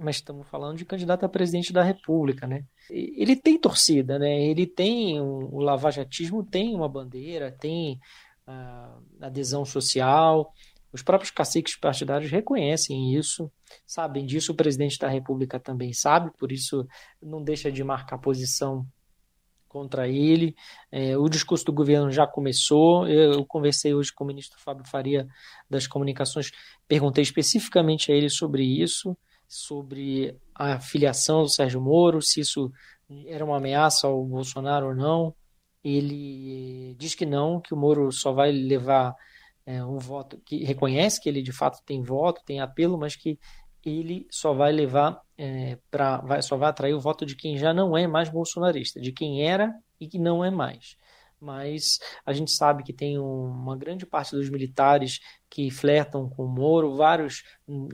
mas 0.00 0.16
estamos 0.16 0.46
falando 0.48 0.76
de 0.76 0.84
candidato 0.84 1.24
a 1.24 1.28
presidente 1.28 1.72
da 1.72 1.82
República, 1.82 2.46
né? 2.46 2.64
Ele 2.90 3.36
tem 3.36 3.58
torcida, 3.58 4.18
né? 4.18 4.42
Ele 4.44 4.66
tem, 4.66 5.20
o 5.20 5.58
lavajatismo 5.58 6.44
tem 6.44 6.74
uma 6.74 6.88
bandeira, 6.88 7.50
tem 7.50 7.98
uh, 8.46 9.02
adesão 9.20 9.64
social, 9.64 10.52
os 10.92 11.02
próprios 11.02 11.30
caciques 11.30 11.76
partidários 11.76 12.30
reconhecem 12.30 13.14
isso, 13.14 13.50
sabem 13.86 14.24
disso, 14.24 14.52
o 14.52 14.56
presidente 14.56 14.98
da 14.98 15.08
República 15.08 15.60
também 15.60 15.92
sabe, 15.92 16.30
por 16.38 16.50
isso 16.50 16.86
não 17.22 17.42
deixa 17.42 17.70
de 17.70 17.84
marcar 17.84 18.18
posição 18.18 18.86
contra 19.68 20.08
ele. 20.08 20.54
É, 20.90 21.16
o 21.16 21.28
discurso 21.28 21.64
do 21.64 21.72
governo 21.72 22.10
já 22.10 22.26
começou. 22.26 23.06
Eu, 23.06 23.34
eu, 23.34 23.46
conversei 23.46 23.94
hoje 23.94 24.12
com 24.12 24.24
o 24.24 24.26
ministro 24.26 24.58
Fábio 24.60 24.84
Faria 24.86 25.28
das 25.68 25.86
Comunicações, 25.86 26.50
perguntei 26.86 27.22
especificamente 27.22 28.10
a 28.10 28.14
ele 28.14 28.30
sobre 28.30 28.64
isso, 28.64 29.16
sobre 29.46 30.36
a 30.54 30.80
filiação 30.80 31.42
do 31.42 31.48
Sérgio 31.48 31.80
Moro, 31.80 32.20
se 32.20 32.40
isso 32.40 32.72
era 33.26 33.44
uma 33.44 33.58
ameaça 33.58 34.06
ao 34.06 34.24
Bolsonaro 34.24 34.88
ou 34.88 34.94
não. 34.94 35.34
Ele 35.84 36.94
diz 36.98 37.14
que 37.14 37.24
não, 37.24 37.60
que 37.60 37.72
o 37.72 37.76
Moro 37.76 38.10
só 38.10 38.32
vai 38.32 38.50
levar 38.50 39.14
é, 39.64 39.84
um 39.84 39.98
voto 39.98 40.40
que 40.44 40.64
reconhece 40.64 41.20
que 41.20 41.28
ele 41.28 41.42
de 41.42 41.52
fato 41.52 41.82
tem 41.84 42.02
voto, 42.02 42.42
tem 42.44 42.60
apelo, 42.60 42.98
mas 42.98 43.14
que 43.14 43.38
ele 43.88 44.26
só 44.30 44.52
vai 44.52 44.72
levar 44.72 45.20
é, 45.36 45.78
para 45.90 46.18
vai, 46.18 46.42
só 46.42 46.56
vai 46.56 46.68
atrair 46.68 46.94
o 46.94 47.00
voto 47.00 47.24
de 47.24 47.36
quem 47.36 47.56
já 47.56 47.72
não 47.72 47.96
é 47.96 48.06
mais 48.06 48.28
bolsonarista, 48.28 49.00
de 49.00 49.12
quem 49.12 49.48
era 49.48 49.74
e 50.00 50.06
que 50.08 50.18
não 50.18 50.44
é 50.44 50.50
mais 50.50 50.96
mas 51.40 51.98
a 52.26 52.32
gente 52.32 52.50
sabe 52.50 52.82
que 52.82 52.92
tem 52.92 53.18
uma 53.18 53.76
grande 53.76 54.04
parte 54.04 54.34
dos 54.34 54.50
militares 54.50 55.20
que 55.48 55.70
flertam 55.70 56.28
com 56.28 56.44
o 56.44 56.48
Moro, 56.48 56.96
vários, 56.96 57.42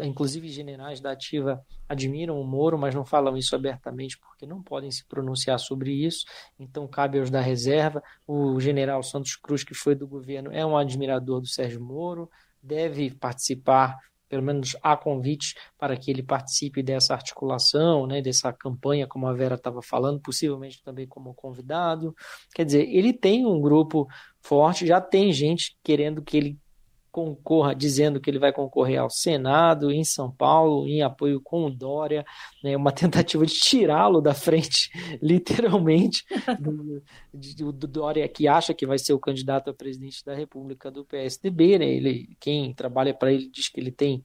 inclusive 0.02 0.48
generais 0.48 1.00
da 1.00 1.12
ativa, 1.12 1.64
admiram 1.88 2.40
o 2.40 2.44
Moro, 2.44 2.78
mas 2.78 2.94
não 2.94 3.04
falam 3.04 3.36
isso 3.36 3.54
abertamente 3.54 4.18
porque 4.18 4.46
não 4.46 4.62
podem 4.62 4.90
se 4.90 5.04
pronunciar 5.06 5.58
sobre 5.58 5.92
isso, 5.92 6.24
então 6.58 6.88
cabe 6.88 7.18
aos 7.18 7.30
da 7.30 7.40
reserva. 7.40 8.02
O 8.26 8.58
general 8.60 9.02
Santos 9.02 9.36
Cruz, 9.36 9.62
que 9.62 9.74
foi 9.74 9.94
do 9.94 10.06
governo, 10.06 10.50
é 10.50 10.64
um 10.64 10.76
admirador 10.76 11.40
do 11.40 11.46
Sérgio 11.46 11.80
Moro, 11.80 12.30
deve 12.62 13.14
participar 13.14 13.98
pelo 14.28 14.42
menos 14.42 14.76
há 14.82 14.96
convites 14.96 15.54
para 15.78 15.96
que 15.96 16.10
ele 16.10 16.22
participe 16.22 16.82
dessa 16.82 17.14
articulação, 17.14 18.06
né, 18.06 18.20
dessa 18.20 18.52
campanha, 18.52 19.06
como 19.06 19.26
a 19.26 19.32
Vera 19.32 19.54
estava 19.54 19.80
falando, 19.82 20.20
possivelmente 20.20 20.82
também 20.82 21.06
como 21.06 21.34
convidado. 21.34 22.14
Quer 22.54 22.64
dizer, 22.64 22.88
ele 22.88 23.12
tem 23.12 23.46
um 23.46 23.60
grupo 23.60 24.06
forte, 24.40 24.86
já 24.86 25.00
tem 25.00 25.32
gente 25.32 25.76
querendo 25.82 26.22
que 26.22 26.36
ele 26.36 26.58
concorra, 27.14 27.76
dizendo 27.76 28.20
que 28.20 28.28
ele 28.28 28.40
vai 28.40 28.52
concorrer 28.52 28.98
ao 28.98 29.08
Senado 29.08 29.92
em 29.92 30.02
São 30.02 30.32
Paulo, 30.32 30.88
em 30.88 31.00
apoio 31.00 31.40
com 31.40 31.64
o 31.64 31.70
Dória, 31.70 32.26
né, 32.60 32.76
uma 32.76 32.90
tentativa 32.90 33.46
de 33.46 33.54
tirá-lo 33.54 34.20
da 34.20 34.34
frente, 34.34 34.90
literalmente, 35.22 36.24
do, 36.58 37.00
do, 37.32 37.72
do, 37.72 37.86
Dória, 37.86 38.28
que 38.28 38.48
acha 38.48 38.74
que 38.74 38.84
vai 38.84 38.98
ser 38.98 39.12
o 39.12 39.20
candidato 39.20 39.70
a 39.70 39.72
presidente 39.74 40.24
da 40.24 40.34
República 40.34 40.90
do 40.90 41.04
PSDB. 41.04 41.78
Né, 41.78 41.86
ele, 41.86 42.36
quem 42.40 42.74
trabalha 42.74 43.14
para 43.14 43.32
ele 43.32 43.48
diz 43.48 43.68
que 43.68 43.78
ele 43.78 43.92
tem 43.92 44.24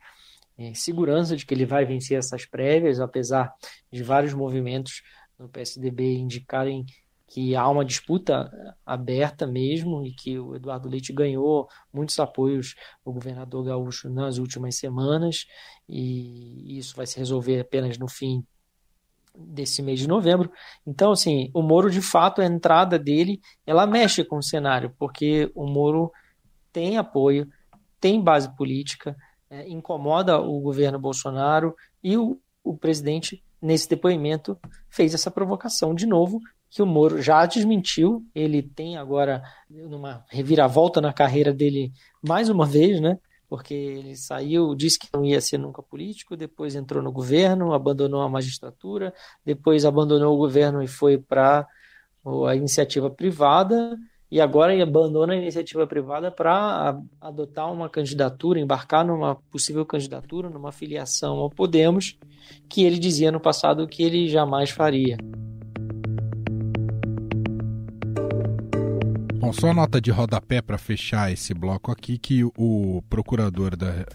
é, 0.57 0.73
segurança 0.73 1.37
de 1.37 1.45
que 1.45 1.53
ele 1.53 1.67
vai 1.67 1.85
vencer 1.85 2.17
essas 2.17 2.43
prévias, 2.43 2.99
apesar 2.99 3.53
de 3.91 4.01
vários 4.01 4.33
movimentos 4.33 5.03
no 5.37 5.47
PSDB 5.47 6.15
indicarem 6.15 6.87
que 7.29 7.55
há 7.55 7.69
uma 7.69 7.85
disputa 7.85 8.51
aberta 8.83 9.45
mesmo 9.45 10.03
e 10.03 10.11
que 10.11 10.39
o 10.39 10.55
Eduardo 10.55 10.89
Leite 10.89 11.13
ganhou 11.13 11.69
muitos 11.93 12.19
apoios 12.19 12.73
do 13.05 13.13
governador 13.13 13.63
gaúcho 13.63 14.09
nas 14.09 14.39
últimas 14.39 14.75
semanas 14.75 15.45
e 15.87 16.77
isso 16.77 16.95
vai 16.95 17.05
se 17.05 17.19
resolver 17.19 17.59
apenas 17.59 17.99
no 17.99 18.09
fim 18.09 18.43
desse 19.37 19.83
mês 19.83 19.99
de 19.99 20.07
novembro. 20.07 20.51
Então, 20.85 21.11
assim, 21.11 21.51
o 21.53 21.61
Moro, 21.61 21.91
de 21.91 22.01
fato, 22.01 22.41
a 22.41 22.45
entrada 22.45 22.97
dele, 22.97 23.39
ela 23.65 23.85
mexe 23.85 24.23
com 24.23 24.37
o 24.37 24.43
cenário, 24.43 24.93
porque 24.97 25.51
o 25.53 25.67
Moro 25.67 26.11
tem 26.73 26.97
apoio, 26.97 27.47
tem 28.01 28.19
base 28.19 28.53
política, 28.55 29.15
é, 29.51 29.69
incomoda 29.69 30.41
o 30.41 30.59
governo 30.59 30.99
Bolsonaro 30.99 31.75
e 32.03 32.17
o, 32.17 32.41
o 32.63 32.75
presidente, 32.75 33.43
nesse 33.61 33.87
depoimento, 33.87 34.57
fez 34.89 35.13
essa 35.13 35.29
provocação 35.29 35.93
de 35.93 36.07
novo 36.07 36.39
que 36.69 36.81
o 36.81 36.85
Moro 36.85 37.21
já 37.21 37.45
desmentiu. 37.45 38.23
Ele 38.33 38.61
tem 38.61 38.97
agora 38.97 39.43
uma 39.69 40.23
reviravolta 40.29 41.01
na 41.01 41.11
carreira 41.11 41.53
dele 41.53 41.91
mais 42.21 42.49
uma 42.49 42.65
vez, 42.65 43.01
né? 43.01 43.17
Porque 43.47 43.73
ele 43.73 44.15
saiu, 44.15 44.75
disse 44.75 44.99
que 44.99 45.07
não 45.11 45.25
ia 45.25 45.41
ser 45.41 45.57
nunca 45.57 45.81
político, 45.81 46.37
depois 46.37 46.75
entrou 46.75 47.01
no 47.01 47.11
governo, 47.11 47.73
abandonou 47.73 48.21
a 48.21 48.29
magistratura, 48.29 49.13
depois 49.43 49.85
abandonou 49.85 50.35
o 50.35 50.37
governo 50.37 50.83
e 50.83 50.87
foi 50.87 51.17
para 51.17 51.65
a 52.47 52.55
iniciativa 52.55 53.09
privada 53.09 53.97
e 54.31 54.39
agora 54.39 54.81
abandona 54.83 55.33
a 55.33 55.35
iniciativa 55.35 55.87
privada 55.87 56.29
para 56.29 57.01
adotar 57.19 57.71
uma 57.73 57.89
candidatura, 57.89 58.59
embarcar 58.59 59.03
numa 59.03 59.35
possível 59.35 59.83
candidatura, 59.83 60.49
numa 60.49 60.71
filiação 60.71 61.37
ao 61.37 61.49
Podemos, 61.49 62.15
que 62.69 62.83
ele 62.83 62.99
dizia 62.99 63.31
no 63.31 63.39
passado 63.39 63.87
que 63.87 64.03
ele 64.03 64.27
jamais 64.27 64.69
faria. 64.69 65.17
Bom, 69.49 69.53
só 69.53 69.73
nota 69.73 69.99
de 69.99 70.11
rodapé 70.11 70.61
para 70.61 70.77
fechar 70.77 71.33
esse 71.33 71.55
bloco 71.55 71.91
aqui, 71.91 72.19
que 72.19 72.43
o 72.43 73.01
procurador 73.09 73.75
da, 73.75 74.05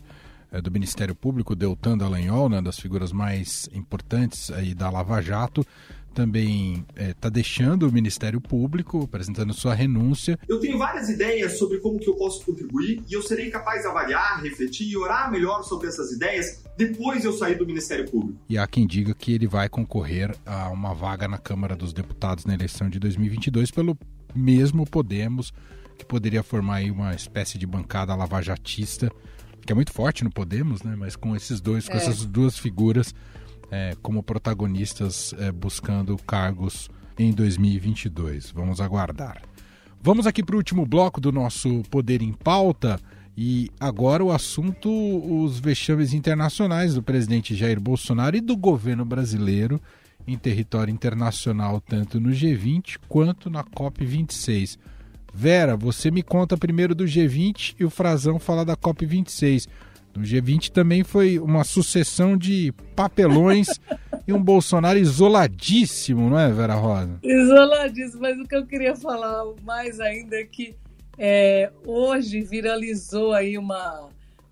eh, 0.53 0.61
do 0.61 0.71
Ministério 0.71 1.13
Público, 1.13 1.57
Deltan 1.57 1.99
Dallagnol, 1.99 2.49
né, 2.49 2.63
das 2.63 2.79
figuras 2.79 3.11
mais 3.11 3.69
importantes 3.75 4.53
aí 4.53 4.77
da 4.77 4.89
Lava 4.89 5.21
Jato, 5.21 5.67
também 6.15 6.87
está 6.97 7.27
eh, 7.27 7.31
é, 7.31 7.31
deixando 7.31 7.89
o 7.89 7.93
Ministério 7.93 8.41
Público, 8.41 9.03
apresentando 9.03 9.53
sua 9.53 9.75
renúncia. 9.75 10.39
Eu 10.49 10.61
tenho 10.61 10.79
várias 10.79 11.09
ideias 11.09 11.59
sobre 11.59 11.79
como 11.79 11.99
que 11.99 12.09
eu 12.09 12.15
posso 12.15 12.45
contribuir 12.45 13.03
e 13.11 13.13
eu 13.13 13.21
serei 13.21 13.51
capaz 13.51 13.83
de 13.83 13.89
avaliar, 13.89 14.41
refletir 14.41 14.89
e 14.89 14.97
orar 14.97 15.33
melhor 15.33 15.65
sobre 15.65 15.89
essas 15.89 16.13
ideias 16.13 16.63
depois 16.77 17.23
de 17.23 17.27
eu 17.27 17.33
sair 17.33 17.57
do 17.57 17.67
Ministério 17.67 18.09
Público. 18.09 18.39
E 18.49 18.57
há 18.57 18.69
quem 18.69 18.87
diga 18.87 19.13
que 19.13 19.33
ele 19.33 19.49
vai 19.49 19.69
concorrer 19.69 20.33
a 20.47 20.69
uma 20.71 20.95
vaga 20.95 21.27
na 21.27 21.39
Câmara 21.39 21.75
dos 21.75 21.93
Deputados 21.93 22.45
na 22.45 22.55
eleição 22.55 22.89
de 22.89 23.01
2022 23.01 23.73
pelo 23.73 23.99
mesmo 24.35 24.85
Podemos, 24.87 25.53
que 25.99 26.05
poderia 26.05 26.43
formar 26.43 26.77
aí 26.77 26.91
uma 26.91 27.15
espécie 27.15 27.59
de 27.59 27.67
bancada 27.67 28.15
lavajatista, 28.15 29.11
que 29.65 29.73
é 29.73 29.75
muito 29.75 29.93
forte 29.93 30.25
no 30.25 30.31
Podemos, 30.31 30.83
né? 30.83 30.95
Mas 30.97 31.17
com 31.17 31.35
esses 31.35 31.61
dois, 31.61 31.89
com 31.89 31.95
é. 31.95 31.97
essas 31.97 32.25
duas 32.25 32.59
figuras 32.59 33.15
é, 33.71 33.97
como 34.03 34.23
protagonistas 34.23 35.35
é, 35.39 35.51
buscando 35.51 36.17
cargos 36.19 36.91
em 37.19 37.33
2022. 37.33 38.51
Vamos 38.51 38.81
aguardar. 38.81 39.43
Vamos 40.01 40.27
aqui 40.27 40.43
para 40.43 40.55
o 40.55 40.59
último 40.59 40.85
bloco 40.85 41.21
do 41.21 41.33
nosso 41.33 41.83
Poder 41.91 42.21
em 42.21 42.33
Pauta. 42.33 43.01
E 43.37 43.71
agora 43.81 44.23
o 44.23 44.31
assunto, 44.31 44.89
os 44.89 45.59
vexames 45.59 46.13
internacionais 46.13 46.95
do 46.95 47.03
presidente 47.03 47.55
Jair 47.55 47.81
Bolsonaro 47.81 48.37
e 48.37 48.41
do 48.41 48.57
governo 48.57 49.05
brasileiro 49.05 49.81
em 50.27 50.37
território 50.37 50.93
internacional, 50.93 51.81
tanto 51.81 52.21
no 52.21 52.31
G20 52.31 52.99
quanto 53.09 53.51
na 53.51 53.63
COP26. 53.63 54.79
Vera, 55.33 55.77
você 55.77 56.11
me 56.11 56.23
conta 56.23 56.57
primeiro 56.57 56.95
do 56.95 57.05
G20 57.05 57.75
e 57.79 57.85
o 57.85 57.91
Frazão 57.91 58.39
fala 58.39 58.65
da 58.65 58.77
COP26. 58.77 59.67
No 60.15 60.23
G20 60.23 60.71
também 60.71 61.03
foi 61.03 61.41
uma 61.41 61.65
sucessão 61.65 62.37
de 62.37 62.73
papelões 62.95 63.67
e 64.27 64.33
um 64.33 64.43
Bolsonaro 64.43 64.99
isoladíssimo, 64.99 66.31
não 66.31 66.39
é, 66.39 66.53
Vera 66.53 66.75
Rosa? 66.75 67.19
Isoladíssimo, 67.23 68.23
mas 68.23 68.39
o 68.39 68.45
que 68.45 68.55
eu 68.55 68.65
queria 68.65 68.95
falar 68.95 69.45
mais 69.63 69.99
ainda 69.99 70.37
é 70.37 70.45
que 70.45 70.77
é, 71.19 71.71
hoje 71.85 72.41
viralizou 72.43 73.33
aí 73.33 73.59
uma, 73.59 74.09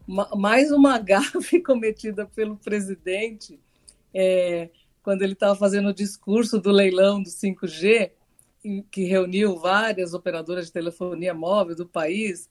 uma, 0.07 0.29
mais 0.37 0.73
uma 0.73 0.99
gafe 1.01 1.61
cometida 1.61 2.27
pelo 2.27 2.57
presidente 2.57 3.59
é, 4.13 4.69
quando 5.03 5.23
ele 5.23 5.33
estava 5.33 5.55
fazendo 5.55 5.89
o 5.89 5.95
discurso 5.95 6.61
do 6.61 6.71
leilão 6.71 7.23
do 7.23 7.29
5G, 7.29 8.11
que 8.91 9.05
reuniu 9.05 9.59
várias 9.59 10.15
operadoras 10.15 10.67
de 10.67 10.73
telefonia 10.73 11.35
móvel 11.35 11.75
do 11.75 11.87
país 11.87 12.49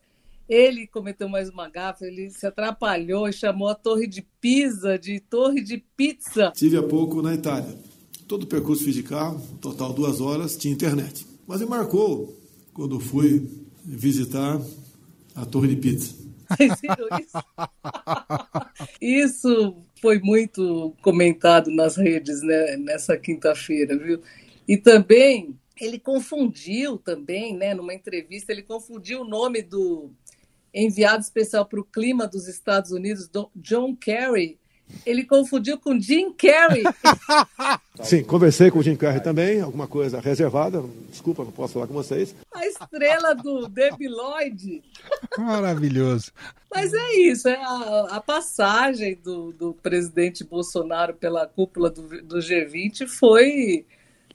ele 0.52 0.86
cometeu 0.86 1.30
mais 1.30 1.50
uma 1.50 1.70
gafa, 1.70 2.06
ele 2.06 2.30
se 2.30 2.46
atrapalhou 2.46 3.30
e 3.30 3.32
chamou 3.32 3.70
a 3.70 3.74
Torre 3.74 4.06
de 4.06 4.22
Pisa 4.42 5.00
de 5.00 5.18
Torre 5.22 5.62
de 5.62 5.78
Pizza. 5.96 6.52
Tive 6.54 6.76
há 6.76 6.84
pouco 6.84 7.22
na 7.22 7.34
Itália. 7.34 7.74
Todo 8.28 8.44
o 8.44 8.48
percurso 8.48 8.84
fiz 8.84 8.94
de 8.94 9.02
carro, 9.02 9.42
total 9.62 9.94
duas 9.94 10.20
horas, 10.20 10.58
tinha 10.58 10.74
internet. 10.74 11.26
Mas 11.48 11.62
me 11.62 11.68
marcou 11.68 12.38
quando 12.74 13.00
fui 13.00 13.50
visitar 13.86 14.62
a 15.36 15.46
Torre 15.46 15.70
de 15.70 15.78
Pizza. 15.78 16.16
Vocês 16.50 16.82
viram 16.82 17.08
isso? 17.18 17.38
isso 19.00 19.76
foi 20.02 20.20
muito 20.20 20.96
comentado 21.02 21.70
nas 21.70 21.96
redes 21.96 22.42
né, 22.42 22.76
nessa 22.78 23.16
quinta-feira, 23.18 23.98
viu? 23.98 24.22
E 24.68 24.76
também 24.76 25.56
ele 25.80 26.00
confundiu 26.00 26.98
também, 26.98 27.56
né, 27.56 27.74
numa 27.74 27.94
entrevista, 27.94 28.52
ele 28.52 28.64
confundiu 28.64 29.22
o 29.22 29.28
nome 29.28 29.62
do 29.62 30.12
enviado 30.74 31.22
especial 31.22 31.66
para 31.66 31.80
o 31.80 31.86
clima 31.86 32.28
dos 32.28 32.48
Estados 32.48 32.92
Unidos, 32.92 33.30
John 33.56 33.96
Kerry, 33.96 34.60
ele 35.06 35.24
confundiu 35.24 35.78
com 35.78 36.00
Jim 36.00 36.32
Carrey. 36.34 36.84
Sim, 38.04 38.24
conversei 38.24 38.72
com 38.72 38.80
o 38.80 38.84
Jim 38.84 38.96
Carrey 38.96 39.22
também, 39.22 39.62
alguma 39.62 39.88
coisa 39.88 40.20
reservada. 40.20 40.84
Desculpa, 41.10 41.44
não 41.44 41.52
posso 41.52 41.74
falar 41.74 41.88
com 41.88 41.94
vocês. 41.94 42.36
A 42.54 42.66
estrela 42.66 43.34
do 43.36 43.68
Debi 43.68 44.08
Lloyd. 44.08 44.84
Maravilhoso. 45.38 46.32
Mas 46.74 46.94
é 46.94 47.14
isso, 47.14 47.48
é 47.48 47.56
a, 47.56 48.08
a 48.12 48.22
passagem 48.22 49.20
do, 49.22 49.52
do, 49.52 49.74
presidente 49.74 50.44
Bolsonaro 50.44 51.14
pela 51.14 51.46
cúpula 51.46 51.90
do, 51.90 52.22
do 52.24 52.38
G20 52.38 53.08
foi, 53.08 53.86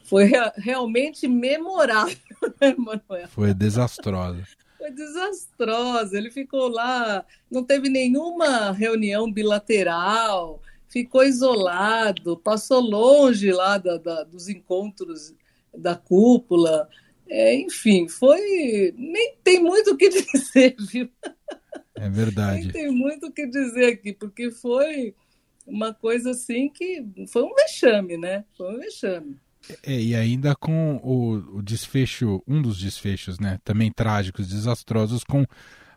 foi 0.04 0.30
realmente 0.56 1.26
memorável, 1.26 2.16
né, 2.60 2.74
Manuel? 2.76 3.28
Foi 3.28 3.54
desastrosa 3.54 4.42
foi 4.76 4.90
desastrosa. 4.90 6.16
Ele 6.16 6.30
ficou 6.30 6.68
lá, 6.68 7.24
não 7.50 7.64
teve 7.64 7.88
nenhuma 7.88 8.70
reunião 8.72 9.30
bilateral, 9.30 10.60
ficou 10.88 11.24
isolado, 11.24 12.36
passou 12.36 12.80
longe 12.80 13.50
lá 13.52 13.78
da, 13.78 13.96
da, 13.96 14.24
dos 14.24 14.48
encontros 14.48 15.34
da 15.76 15.94
cúpula. 15.94 16.88
É, 17.28 17.54
enfim, 17.54 18.08
foi. 18.08 18.94
Nem 18.96 19.36
tem 19.42 19.60
muito 19.60 19.92
o 19.92 19.96
que 19.96 20.08
dizer, 20.32 20.76
viu? 20.78 21.08
É 21.94 22.08
verdade. 22.08 22.62
Nem 22.62 22.70
tem 22.70 22.90
muito 22.90 23.26
o 23.26 23.32
que 23.32 23.46
dizer 23.46 23.92
aqui, 23.92 24.12
porque 24.12 24.50
foi 24.50 25.14
uma 25.66 25.92
coisa 25.92 26.30
assim 26.30 26.68
que 26.68 27.04
foi 27.28 27.42
um 27.42 27.54
vexame, 27.54 28.16
né? 28.16 28.44
Foi 28.56 28.74
um 28.74 28.78
vexame. 28.78 29.36
É, 29.82 29.92
e 29.92 30.14
ainda 30.14 30.54
com 30.54 30.96
o, 31.02 31.58
o, 31.58 31.62
desfecho, 31.62 32.42
um 32.46 32.62
dos 32.62 32.78
desfechos, 32.78 33.38
né, 33.38 33.58
também 33.64 33.90
trágicos, 33.90 34.48
desastrosos, 34.48 35.24
com 35.24 35.44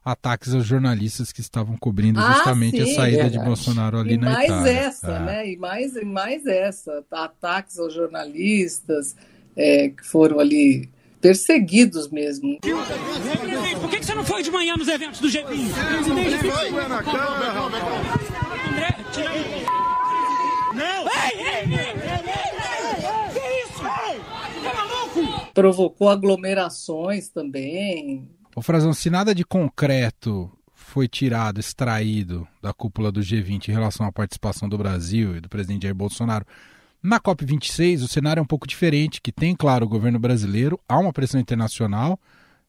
ataques 0.03 0.53
aos 0.53 0.65
jornalistas 0.65 1.31
que 1.31 1.41
estavam 1.41 1.77
cobrindo 1.77 2.19
ah, 2.19 2.33
justamente 2.33 2.83
sim, 2.83 2.91
a 2.91 2.95
saída 2.95 3.23
verdade. 3.23 3.37
de 3.37 3.45
Bolsonaro 3.45 3.99
ali 3.99 4.13
e 4.13 4.17
na 4.17 4.31
mais 4.31 4.49
Itália. 4.49 4.71
essa, 4.71 5.11
é. 5.11 5.19
né? 5.19 5.51
E 5.51 5.57
mais, 5.57 5.95
e 5.95 6.05
mais 6.05 6.45
essa, 6.45 7.03
ataques 7.11 7.77
aos 7.77 7.93
jornalistas 7.93 9.15
é, 9.55 9.89
que 9.89 10.05
foram 10.05 10.39
ali 10.39 10.89
perseguidos 11.21 12.09
mesmo. 12.09 12.59
Presidente, 12.61 13.79
por 13.79 13.89
que 13.89 14.03
você 14.03 14.15
não 14.15 14.23
foi 14.23 14.41
de 14.41 14.51
manhã 14.51 14.75
nos 14.77 14.87
eventos 14.87 15.19
do 15.19 15.27
G20? 15.27 15.45
Presidente, 15.45 16.71
na 16.87 17.03
câmera. 17.03 17.61
André, 18.69 18.95
tira... 19.11 19.29
Não! 20.73 21.07
Ei, 21.07 21.41
ei, 21.41 22.53
ei! 22.53 22.58
Provocou 25.53 26.09
aglomerações 26.09 27.29
também. 27.29 28.27
Ô 28.55 28.61
Frazão, 28.61 28.93
se 28.93 29.09
nada 29.09 29.33
de 29.33 29.43
concreto 29.43 30.51
foi 30.73 31.07
tirado, 31.07 31.59
extraído 31.59 32.47
da 32.61 32.73
cúpula 32.73 33.11
do 33.11 33.21
G20 33.21 33.69
em 33.69 33.71
relação 33.71 34.05
à 34.05 34.11
participação 34.11 34.67
do 34.67 34.77
Brasil 34.77 35.37
e 35.37 35.41
do 35.41 35.49
presidente 35.49 35.83
Jair 35.83 35.95
Bolsonaro, 35.95 36.45
na 37.01 37.19
COP26 37.19 38.03
o 38.03 38.07
cenário 38.07 38.41
é 38.41 38.43
um 38.43 38.47
pouco 38.47 38.67
diferente, 38.67 39.21
que 39.21 39.31
tem, 39.31 39.55
claro, 39.55 39.85
o 39.85 39.89
governo 39.89 40.19
brasileiro, 40.19 40.79
há 40.87 40.97
uma 40.99 41.13
pressão 41.13 41.39
internacional 41.39 42.19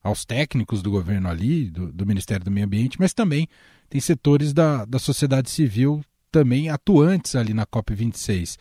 aos 0.02 0.24
técnicos 0.24 0.82
do 0.82 0.90
governo 0.90 1.28
ali, 1.28 1.70
do, 1.70 1.92
do 1.92 2.06
Ministério 2.06 2.44
do 2.44 2.50
Meio 2.50 2.66
Ambiente, 2.66 2.98
mas 3.00 3.12
também 3.12 3.48
tem 3.88 4.00
setores 4.00 4.52
da, 4.52 4.84
da 4.84 4.98
sociedade 4.98 5.50
civil 5.50 6.00
também 6.30 6.68
atuantes 6.68 7.34
ali 7.34 7.52
na 7.52 7.66
COP26 7.66 8.56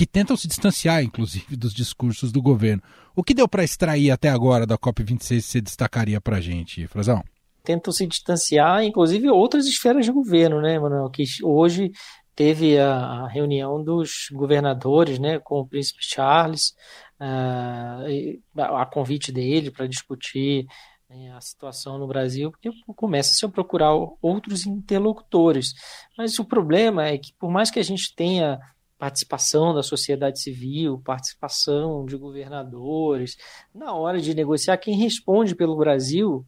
que 0.00 0.06
tentam 0.06 0.34
se 0.34 0.48
distanciar, 0.48 1.04
inclusive, 1.04 1.54
dos 1.56 1.74
discursos 1.74 2.32
do 2.32 2.40
governo. 2.40 2.82
O 3.14 3.22
que 3.22 3.34
deu 3.34 3.46
para 3.46 3.62
extrair 3.62 4.10
até 4.10 4.30
agora 4.30 4.66
da 4.66 4.78
COP26 4.78 5.42
você 5.42 5.60
destacaria 5.60 6.18
para 6.18 6.38
a 6.38 6.40
gente, 6.40 6.86
Frazão? 6.86 7.22
Tentam 7.62 7.92
se 7.92 8.06
distanciar, 8.06 8.82
inclusive, 8.82 9.28
outras 9.28 9.66
esferas 9.66 10.06
de 10.06 10.10
governo, 10.10 10.62
né, 10.62 10.78
Manuel? 10.78 11.10
Que 11.10 11.24
hoje 11.44 11.90
teve 12.34 12.78
a, 12.78 13.26
reunião 13.26 13.84
dos 13.84 14.28
governadores, 14.32 15.18
né, 15.18 15.38
com 15.38 15.56
o 15.60 15.66
príncipe 15.66 15.98
Charles, 16.00 16.72
uh, 17.20 18.58
a 18.58 18.86
convite 18.86 19.30
dele 19.30 19.70
para 19.70 19.86
discutir 19.86 20.64
né, 21.10 21.30
a 21.36 21.42
situação 21.42 21.98
no 21.98 22.06
Brasil, 22.06 22.50
porque 22.50 22.70
começa-se 22.96 23.44
a 23.44 23.50
procurar 23.50 23.92
outros 24.22 24.64
interlocutores. 24.64 25.74
Mas 26.16 26.38
o 26.38 26.44
problema 26.46 27.06
é 27.06 27.18
que, 27.18 27.34
por 27.38 27.50
mais 27.50 27.70
que 27.70 27.78
a 27.78 27.84
gente 27.84 28.14
tenha 28.16 28.58
participação 29.00 29.72
da 29.72 29.82
sociedade 29.82 30.38
civil, 30.42 31.00
participação 31.02 32.04
de 32.04 32.18
governadores. 32.18 33.34
Na 33.74 33.94
hora 33.94 34.20
de 34.20 34.34
negociar, 34.34 34.76
quem 34.76 34.94
responde 34.94 35.54
pelo 35.54 35.74
Brasil 35.74 36.44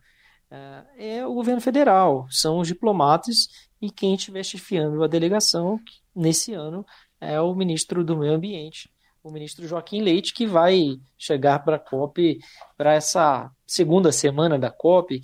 é, 0.50 1.16
é 1.16 1.26
o 1.26 1.32
governo 1.32 1.62
federal, 1.62 2.26
são 2.30 2.58
os 2.58 2.68
diplomatas 2.68 3.48
e 3.80 3.90
quem 3.90 4.14
estiver 4.14 4.44
chefiando 4.44 5.02
a 5.02 5.06
delegação 5.06 5.80
nesse 6.14 6.52
ano 6.52 6.84
é 7.18 7.40
o 7.40 7.54
ministro 7.54 8.04
do 8.04 8.18
Meio 8.18 8.34
Ambiente, 8.34 8.90
o 9.24 9.30
ministro 9.30 9.66
Joaquim 9.66 10.02
Leite, 10.02 10.34
que 10.34 10.46
vai 10.46 11.00
chegar 11.16 11.60
para 11.60 11.76
a 11.76 11.80
COP, 11.80 12.38
para 12.76 12.92
essa 12.92 13.50
segunda 13.66 14.12
semana 14.12 14.58
da 14.58 14.70
COP, 14.70 15.22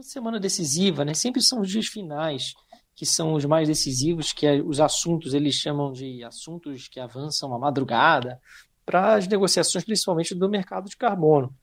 semana 0.00 0.40
decisiva, 0.40 1.04
né? 1.04 1.12
sempre 1.14 1.42
são 1.42 1.60
os 1.60 1.70
dias 1.70 1.86
finais 1.86 2.54
que 2.96 3.04
são 3.06 3.34
os 3.34 3.44
mais 3.44 3.68
decisivos, 3.68 4.32
que 4.32 4.46
é, 4.46 4.60
os 4.62 4.80
assuntos 4.80 5.34
eles 5.34 5.54
chamam 5.54 5.92
de 5.92 6.24
assuntos 6.24 6.88
que 6.88 6.98
avançam 6.98 7.54
a 7.54 7.58
madrugada, 7.58 8.40
para 8.84 9.14
as 9.14 9.28
negociações 9.28 9.84
principalmente 9.84 10.34
do 10.34 10.48
mercado 10.48 10.88
de 10.88 10.96
carbono. 10.96 11.54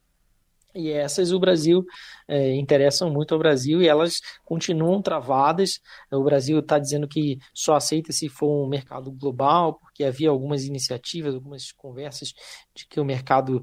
E 0.76 0.89
essas 0.89 1.32
o 1.32 1.39
Brasil 1.39 1.86
é, 2.28 2.56
interessam 2.56 3.10
muito 3.10 3.34
ao 3.34 3.39
Brasil 3.39 3.82
e 3.82 3.88
elas 3.88 4.19
continuam 4.43 5.02
travadas. 5.02 5.80
O 6.12 6.24
Brasil 6.24 6.60
está 6.60 6.80
dizendo 6.80 7.08
que 7.08 7.38
só 7.54 7.76
aceita 7.76 8.12
se 8.12 8.28
for 8.28 8.65
um 8.65 8.67
mercado 8.67 9.12
global, 9.12 9.80
porque 9.80 10.04
havia 10.04 10.30
algumas 10.30 10.63
iniciativas, 10.65 11.36
algumas 11.36 11.72
conversas 11.72 12.34
de 12.76 12.88
que 12.88 13.00
o 13.00 13.06
mercado 13.06 13.62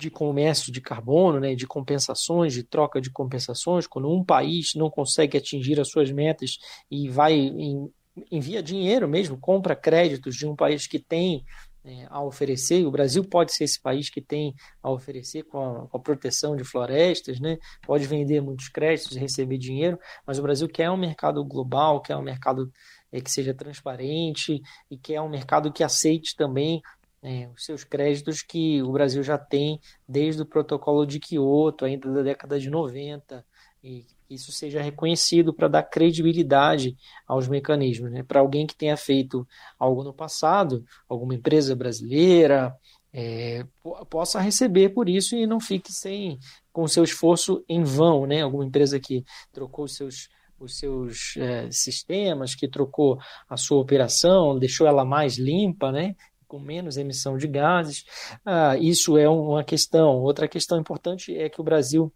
de 0.00 0.10
comércio 0.10 0.72
de 0.72 0.80
carbono, 0.80 1.38
né, 1.38 1.54
de 1.54 1.66
compensações, 1.66 2.52
de 2.52 2.64
troca 2.64 3.00
de 3.00 3.10
compensações, 3.10 3.86
quando 3.86 4.10
um 4.10 4.24
país 4.24 4.72
não 4.74 4.90
consegue 4.90 5.36
atingir 5.36 5.78
as 5.78 5.88
suas 5.88 6.10
metas 6.10 6.58
e 6.90 7.08
vai 7.08 7.34
em, 7.34 7.88
envia 8.30 8.62
dinheiro 8.62 9.08
mesmo, 9.08 9.38
compra 9.38 9.76
créditos 9.76 10.34
de 10.34 10.46
um 10.46 10.56
país 10.56 10.86
que 10.86 10.98
tem 10.98 11.44
né, 11.84 12.06
a 12.10 12.22
oferecer, 12.22 12.84
o 12.86 12.90
Brasil 12.90 13.24
pode 13.24 13.54
ser 13.54 13.64
esse 13.64 13.80
país 13.80 14.10
que 14.10 14.20
tem 14.20 14.54
a 14.82 14.90
oferecer 14.90 15.44
com 15.44 15.58
a, 15.58 15.88
com 15.88 15.96
a, 15.96 16.00
proteção 16.00 16.54
de 16.54 16.64
florestas, 16.64 17.40
né? 17.40 17.58
pode 17.82 18.06
vender 18.06 18.40
muitos 18.40 18.68
créditos 18.68 19.16
e 19.16 19.20
receber 19.20 19.56
dinheiro, 19.56 19.98
mas 20.26 20.38
o 20.38 20.42
Brasil 20.42 20.68
quer 20.68 20.90
um 20.90 20.96
mercado 20.96 21.42
global, 21.44 22.02
quer 22.02 22.16
um 22.16 22.22
mercado 22.22 22.70
é, 23.10 23.20
que 23.20 23.30
seja 23.30 23.54
transparente 23.54 24.60
e 24.90 24.98
quer 24.98 25.20
um 25.20 25.28
mercado 25.28 25.72
que 25.72 25.82
aceite 25.82 26.36
também 26.36 26.82
é, 27.22 27.48
os 27.54 27.64
seus 27.64 27.84
créditos 27.84 28.42
que 28.42 28.82
o 28.82 28.92
Brasil 28.92 29.22
já 29.22 29.36
tem 29.36 29.80
desde 30.08 30.42
o 30.42 30.46
protocolo 30.46 31.04
de 31.06 31.20
Quioto, 31.20 31.84
ainda 31.84 32.10
da 32.10 32.22
década 32.22 32.58
de 32.58 32.70
90, 32.70 33.44
e 33.82 34.06
isso 34.28 34.52
seja 34.52 34.80
reconhecido 34.80 35.52
para 35.52 35.68
dar 35.68 35.82
credibilidade 35.82 36.96
aos 37.26 37.48
mecanismos. 37.48 38.10
Né? 38.10 38.22
Para 38.22 38.40
alguém 38.40 38.66
que 38.66 38.76
tenha 38.76 38.96
feito 38.96 39.46
algo 39.78 40.04
no 40.04 40.12
passado, 40.12 40.84
alguma 41.08 41.34
empresa 41.34 41.74
brasileira, 41.74 42.74
é, 43.12 43.66
possa 44.08 44.40
receber 44.40 44.90
por 44.90 45.08
isso 45.08 45.34
e 45.34 45.46
não 45.46 45.60
fique 45.60 45.92
sem 45.92 46.38
com 46.72 46.86
seu 46.86 47.02
esforço 47.02 47.64
em 47.68 47.82
vão, 47.82 48.24
né? 48.24 48.42
Alguma 48.42 48.64
empresa 48.64 49.00
que 49.00 49.24
trocou 49.52 49.88
seus 49.88 50.28
os 50.60 50.78
seus 50.78 51.36
é, 51.38 51.70
sistemas, 51.70 52.54
que 52.54 52.68
trocou 52.68 53.18
a 53.48 53.56
sua 53.56 53.80
operação, 53.80 54.58
deixou 54.58 54.86
ela 54.86 55.06
mais 55.06 55.38
limpa, 55.38 55.90
né? 55.90 56.14
Com 56.50 56.58
menos 56.58 56.96
emissão 56.96 57.36
de 57.38 57.46
gases. 57.46 58.04
Ah, 58.44 58.76
isso 58.76 59.16
é 59.16 59.28
uma 59.28 59.62
questão. 59.62 60.18
Outra 60.18 60.48
questão 60.48 60.80
importante 60.80 61.32
é 61.36 61.48
que 61.48 61.60
o 61.60 61.64
Brasil 61.64 62.12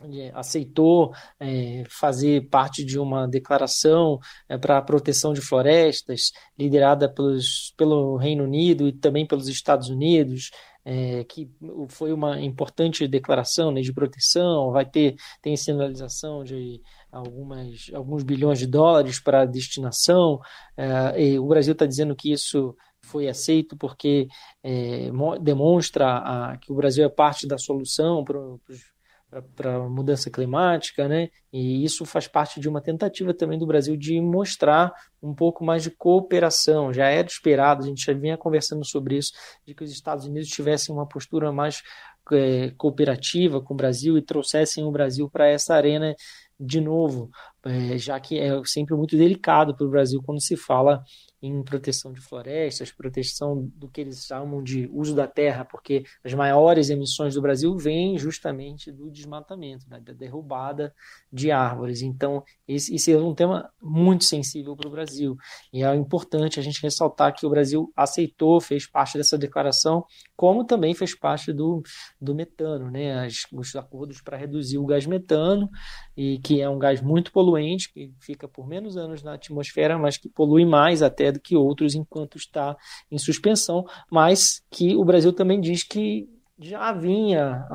é, 0.00 0.32
aceitou 0.34 1.14
é, 1.38 1.84
fazer 1.88 2.48
parte 2.48 2.84
de 2.84 2.98
uma 2.98 3.28
declaração 3.28 4.18
é, 4.48 4.58
para 4.58 4.78
a 4.78 4.82
proteção 4.82 5.32
de 5.32 5.40
florestas, 5.40 6.32
liderada 6.58 7.08
pelos, 7.08 7.72
pelo 7.76 8.16
Reino 8.16 8.42
Unido 8.42 8.88
e 8.88 8.92
também 8.92 9.24
pelos 9.24 9.46
Estados 9.46 9.88
Unidos, 9.88 10.50
é, 10.84 11.22
que 11.22 11.48
foi 11.88 12.12
uma 12.12 12.40
importante 12.40 13.06
declaração 13.06 13.70
né, 13.70 13.80
de 13.80 13.92
proteção, 13.92 14.72
vai 14.72 14.84
ter 14.84 15.14
tem 15.40 15.56
sinalização 15.56 16.42
de 16.42 16.80
algumas, 17.12 17.88
alguns 17.94 18.24
bilhões 18.24 18.58
de 18.58 18.66
dólares 18.66 19.20
para 19.20 19.44
destinação, 19.44 20.40
é, 20.76 21.38
o 21.38 21.46
Brasil 21.46 21.74
está 21.74 21.86
dizendo 21.86 22.16
que 22.16 22.32
isso 22.32 22.74
foi 23.04 23.28
aceito 23.28 23.76
porque 23.76 24.28
é, 24.62 25.10
demonstra 25.40 26.18
a, 26.18 26.56
que 26.56 26.72
o 26.72 26.74
Brasil 26.74 27.04
é 27.04 27.08
parte 27.08 27.46
da 27.46 27.58
solução 27.58 28.24
para 28.24 29.76
a 29.76 29.88
mudança 29.88 30.30
climática, 30.30 31.08
né? 31.08 31.28
E 31.52 31.84
isso 31.84 32.04
faz 32.04 32.28
parte 32.28 32.60
de 32.60 32.68
uma 32.68 32.80
tentativa 32.80 33.34
também 33.34 33.58
do 33.58 33.66
Brasil 33.66 33.96
de 33.96 34.20
mostrar 34.20 34.92
um 35.22 35.34
pouco 35.34 35.64
mais 35.64 35.82
de 35.82 35.90
cooperação. 35.90 36.92
Já 36.92 37.08
era 37.08 37.26
esperado, 37.26 37.84
a 37.84 37.86
gente 37.86 38.04
já 38.04 38.12
vinha 38.12 38.36
conversando 38.36 38.84
sobre 38.84 39.16
isso, 39.16 39.32
de 39.66 39.74
que 39.74 39.84
os 39.84 39.90
Estados 39.90 40.26
Unidos 40.26 40.48
tivessem 40.48 40.94
uma 40.94 41.06
postura 41.06 41.50
mais 41.52 41.82
é, 42.30 42.70
cooperativa 42.76 43.60
com 43.60 43.74
o 43.74 43.76
Brasil 43.76 44.16
e 44.16 44.22
trouxessem 44.22 44.84
o 44.84 44.92
Brasil 44.92 45.28
para 45.28 45.48
essa 45.48 45.74
arena 45.74 46.14
de 46.58 46.80
novo, 46.80 47.28
é, 47.64 47.98
já 47.98 48.20
que 48.20 48.38
é 48.38 48.50
sempre 48.64 48.94
muito 48.94 49.16
delicado 49.16 49.74
para 49.76 49.86
o 49.86 49.90
Brasil 49.90 50.22
quando 50.24 50.40
se 50.40 50.56
fala 50.56 51.02
em 51.42 51.60
proteção 51.64 52.12
de 52.12 52.20
florestas, 52.20 52.92
proteção 52.92 53.68
do 53.74 53.88
que 53.88 54.00
eles 54.00 54.24
chamam 54.24 54.62
de 54.62 54.88
uso 54.92 55.12
da 55.12 55.26
terra, 55.26 55.64
porque 55.64 56.04
as 56.24 56.32
maiores 56.32 56.88
emissões 56.88 57.34
do 57.34 57.42
Brasil 57.42 57.76
vêm 57.76 58.16
justamente 58.16 58.92
do 58.92 59.10
desmatamento, 59.10 59.84
né, 59.90 60.00
da 60.00 60.12
derrubada 60.12 60.94
de 61.32 61.50
árvores. 61.50 62.00
Então, 62.00 62.44
esse, 62.66 62.94
esse 62.94 63.12
é 63.12 63.18
um 63.18 63.34
tema 63.34 63.68
muito 63.82 64.24
sensível 64.24 64.76
para 64.76 64.86
o 64.86 64.92
Brasil. 64.92 65.36
E 65.72 65.82
é 65.82 65.92
importante 65.96 66.60
a 66.60 66.62
gente 66.62 66.80
ressaltar 66.80 67.34
que 67.34 67.44
o 67.44 67.50
Brasil 67.50 67.92
aceitou, 67.96 68.60
fez 68.60 68.88
parte 68.88 69.18
dessa 69.18 69.36
declaração, 69.36 70.04
como 70.36 70.64
também 70.64 70.94
fez 70.94 71.18
parte 71.18 71.52
do, 71.52 71.82
do 72.20 72.36
metano, 72.36 72.88
né, 72.88 73.26
as, 73.26 73.46
os 73.52 73.74
acordos 73.74 74.20
para 74.20 74.36
reduzir 74.36 74.78
o 74.78 74.86
gás 74.86 75.06
metano, 75.06 75.68
e 76.16 76.38
que 76.38 76.60
é 76.60 76.68
um 76.68 76.78
gás 76.78 77.00
muito 77.00 77.32
poluente, 77.32 77.92
que 77.92 78.12
fica 78.20 78.46
por 78.46 78.68
menos 78.68 78.96
anos 78.96 79.24
na 79.24 79.34
atmosfera, 79.34 79.98
mas 79.98 80.16
que 80.16 80.28
polui 80.28 80.64
mais 80.64 81.02
até 81.02 81.31
do 81.32 81.40
que 81.40 81.56
outros 81.56 81.94
enquanto 81.94 82.36
está 82.36 82.76
em 83.10 83.18
suspensão, 83.18 83.84
mas 84.10 84.62
que 84.70 84.94
o 84.94 85.04
Brasil 85.04 85.32
também 85.32 85.60
diz 85.60 85.82
que 85.82 86.28
já 86.58 86.88
havia 86.88 87.66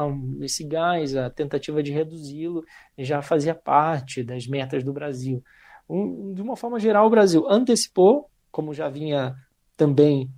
esse 0.41 0.63
gás, 0.63 1.15
a 1.15 1.29
tentativa 1.29 1.83
de 1.83 1.91
reduzi-lo 1.91 2.63
já 2.97 3.21
fazia 3.21 3.53
parte 3.53 4.23
das 4.23 4.47
metas 4.47 4.83
do 4.83 4.93
Brasil. 4.93 5.43
De 6.33 6.41
uma 6.41 6.55
forma 6.55 6.79
geral, 6.79 7.07
o 7.07 7.09
Brasil 7.09 7.45
antecipou, 7.49 8.29
como 8.51 8.73
já 8.73 8.89
vinha 8.89 9.35
também 9.75 10.29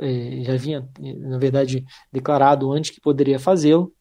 eh, 0.00 0.42
já 0.44 0.54
havia, 0.54 0.88
na 1.18 1.38
verdade, 1.38 1.84
declarado 2.12 2.70
antes 2.72 2.92
que 2.92 3.00
poderia 3.00 3.40
fazê-lo, 3.40 3.92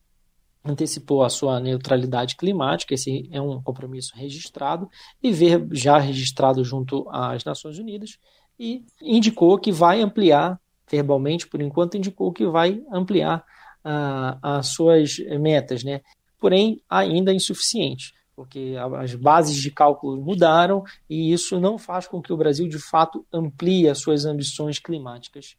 antecipou 0.64 1.24
a 1.24 1.30
sua 1.30 1.60
neutralidade 1.60 2.36
climática, 2.36 2.94
esse 2.94 3.28
é 3.32 3.42
um 3.42 3.62
compromisso 3.62 4.14
registrado, 4.16 4.90
e 5.22 5.32
ver 5.32 5.68
já 5.72 5.98
registrado 5.98 6.64
junto 6.64 7.08
às 7.10 7.44
Nações 7.44 7.80
Unidas, 7.80 8.18
e 8.60 8.84
indicou 9.02 9.58
que 9.58 9.72
vai 9.72 10.02
ampliar, 10.02 10.60
verbalmente, 10.90 11.48
por 11.48 11.62
enquanto, 11.62 11.98
indicou 11.98 12.32
que 12.32 12.46
vai 12.46 12.82
ampliar 12.92 13.40
uh, 13.84 14.38
as 14.42 14.68
suas 14.68 15.18
metas, 15.40 15.84
né? 15.84 16.02
porém 16.40 16.82
ainda 16.90 17.34
insuficiente, 17.34 18.14
porque 18.36 18.76
as 18.98 19.14
bases 19.14 19.56
de 19.56 19.70
cálculo 19.70 20.20
mudaram 20.20 20.84
e 21.08 21.32
isso 21.32 21.60
não 21.60 21.78
faz 21.78 22.08
com 22.08 22.20
que 22.20 22.34
o 22.34 22.38
Brasil, 22.38 22.68
de 22.68 22.80
fato, 22.80 23.24
amplie 23.32 23.88
as 23.88 24.00
suas 24.00 24.26
ambições 24.26 24.80
climáticas 24.80 25.56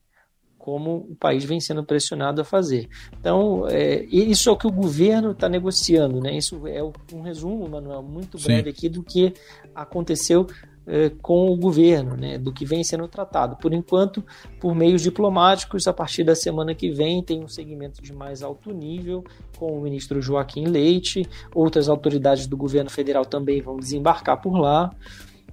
como 0.63 1.09
o 1.11 1.17
país 1.17 1.45
vem 1.45 1.61
sendo 1.61 1.83
pressionado 1.83 2.41
a 2.41 2.45
fazer. 2.45 2.89
Então, 3.19 3.67
é, 3.69 4.05
isso 4.05 4.49
é 4.49 4.53
o 4.53 4.57
que 4.57 4.67
o 4.67 4.71
governo 4.71 5.33
está 5.33 5.49
negociando, 5.49 6.21
né? 6.21 6.37
Isso 6.37 6.69
é 6.69 6.81
um 7.13 7.21
resumo, 7.21 7.69
Manuel, 7.69 8.01
muito 8.01 8.39
breve 8.39 8.71
Sim. 8.71 8.71
aqui 8.71 8.89
do 8.89 9.03
que 9.03 9.35
aconteceu 9.75 10.47
é, 10.87 11.11
com 11.21 11.51
o 11.51 11.57
governo, 11.57 12.17
né? 12.17 12.39
Do 12.39 12.53
que 12.53 12.65
vem 12.65 12.85
sendo 12.85 13.09
tratado. 13.09 13.57
Por 13.57 13.75
enquanto, 13.75 14.25
por 14.61 14.73
meios 14.73 15.03
diplomáticos, 15.03 15.89
a 15.89 15.93
partir 15.93 16.23
da 16.23 16.37
semana 16.37 16.77
que 16.77 16.93
vem 16.93 17.25
tem 17.25 17.43
um 17.43 17.49
segmento 17.49 18.01
de 18.01 18.13
mais 18.13 18.41
alto 18.41 18.73
nível 18.73 19.25
com 19.59 19.77
o 19.77 19.83
ministro 19.83 20.23
Joaquim 20.23 20.67
Leite, 20.67 21.29
outras 21.53 21.89
autoridades 21.89 22.47
do 22.47 22.57
governo 22.57 22.89
federal 22.89 23.27
também 23.27 23.61
vão 23.61 23.77
desembarcar 23.77 24.41
por 24.41 24.57
lá. 24.57 24.95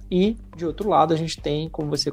E, 0.08 0.36
de 0.56 0.64
outro 0.64 0.88
lado, 0.88 1.12
a 1.12 1.16
gente 1.16 1.40
tem, 1.40 1.68
como 1.68 1.90
você 1.90 2.12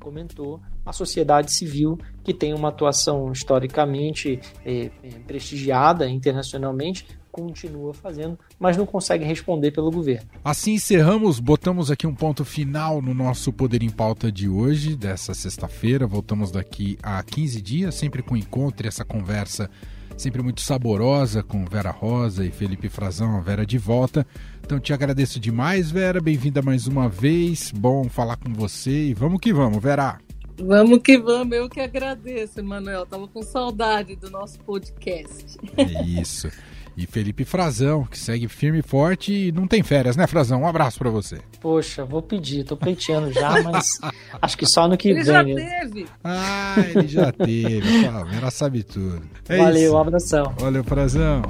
comentou, 0.00 0.60
a 0.84 0.92
sociedade 0.92 1.52
civil, 1.52 1.98
que 2.24 2.34
tem 2.34 2.54
uma 2.54 2.68
atuação 2.68 3.30
historicamente 3.32 4.40
é, 4.64 4.90
é, 5.02 5.08
prestigiada 5.26 6.08
internacionalmente, 6.08 7.06
continua 7.30 7.94
fazendo, 7.94 8.38
mas 8.60 8.76
não 8.76 8.84
consegue 8.84 9.24
responder 9.24 9.70
pelo 9.70 9.90
governo. 9.90 10.28
Assim 10.44 10.74
encerramos, 10.74 11.40
botamos 11.40 11.90
aqui 11.90 12.06
um 12.06 12.14
ponto 12.14 12.44
final 12.44 13.00
no 13.00 13.14
nosso 13.14 13.50
Poder 13.52 13.82
em 13.82 13.88
Pauta 13.88 14.30
de 14.30 14.48
hoje, 14.48 14.94
dessa 14.94 15.32
sexta-feira. 15.32 16.06
Voltamos 16.06 16.50
daqui 16.50 16.98
a 17.02 17.22
15 17.22 17.62
dias, 17.62 17.94
sempre 17.94 18.22
com 18.22 18.36
encontro 18.36 18.86
e 18.86 18.88
essa 18.88 19.04
conversa 19.04 19.70
sempre 20.18 20.42
muito 20.42 20.60
saborosa 20.60 21.42
com 21.42 21.64
Vera 21.64 21.90
Rosa 21.90 22.44
e 22.44 22.50
Felipe 22.50 22.90
Frazão, 22.90 23.36
a 23.36 23.40
Vera 23.40 23.64
de 23.64 23.78
volta. 23.78 24.26
Então 24.62 24.78
te 24.78 24.92
agradeço 24.92 25.40
demais, 25.40 25.90
Vera. 25.90 26.20
Bem-vinda 26.20 26.60
mais 26.60 26.86
uma 26.86 27.08
vez. 27.08 27.72
Bom 27.74 28.08
falar 28.10 28.36
com 28.36 28.52
você 28.52 29.08
e 29.08 29.14
vamos 29.14 29.40
que 29.40 29.54
vamos, 29.54 29.82
Vera. 29.82 30.18
Vamos 30.58 31.00
que 31.02 31.18
vamos, 31.18 31.56
eu 31.56 31.68
que 31.68 31.80
agradeço, 31.80 32.60
Emanuel. 32.60 33.06
Tava 33.06 33.26
com 33.28 33.42
saudade 33.42 34.16
do 34.16 34.30
nosso 34.30 34.58
podcast. 34.60 35.58
É 35.76 36.02
isso. 36.04 36.50
E 36.96 37.06
Felipe 37.06 37.44
Frazão, 37.44 38.04
que 38.04 38.18
segue 38.18 38.48
firme 38.48 38.80
e 38.80 38.82
forte 38.82 39.32
e 39.32 39.52
não 39.52 39.66
tem 39.66 39.82
férias, 39.82 40.14
né, 40.14 40.26
Frazão? 40.26 40.62
Um 40.62 40.66
abraço 40.66 40.98
para 40.98 41.08
você. 41.08 41.38
Poxa, 41.60 42.04
vou 42.04 42.20
pedir, 42.20 42.64
tô 42.64 42.76
pleiteando 42.76 43.32
já, 43.32 43.62
mas 43.62 43.98
acho 44.42 44.58
que 44.58 44.66
só 44.66 44.86
no 44.86 44.96
que 44.96 45.08
ele 45.08 45.22
vem. 45.22 45.34
Ele 45.34 45.54
já 45.58 45.70
teve. 45.70 46.06
Ah, 46.22 46.74
ele 46.94 47.08
já 47.08 47.32
teve. 47.32 48.04
Ela 48.36 48.50
sabe 48.50 48.82
tudo. 48.82 49.22
É 49.48 49.56
Valeu, 49.56 49.82
isso. 49.84 49.94
um 49.94 49.98
abração. 49.98 50.54
Valeu, 50.58 50.84
Frazão. 50.84 51.42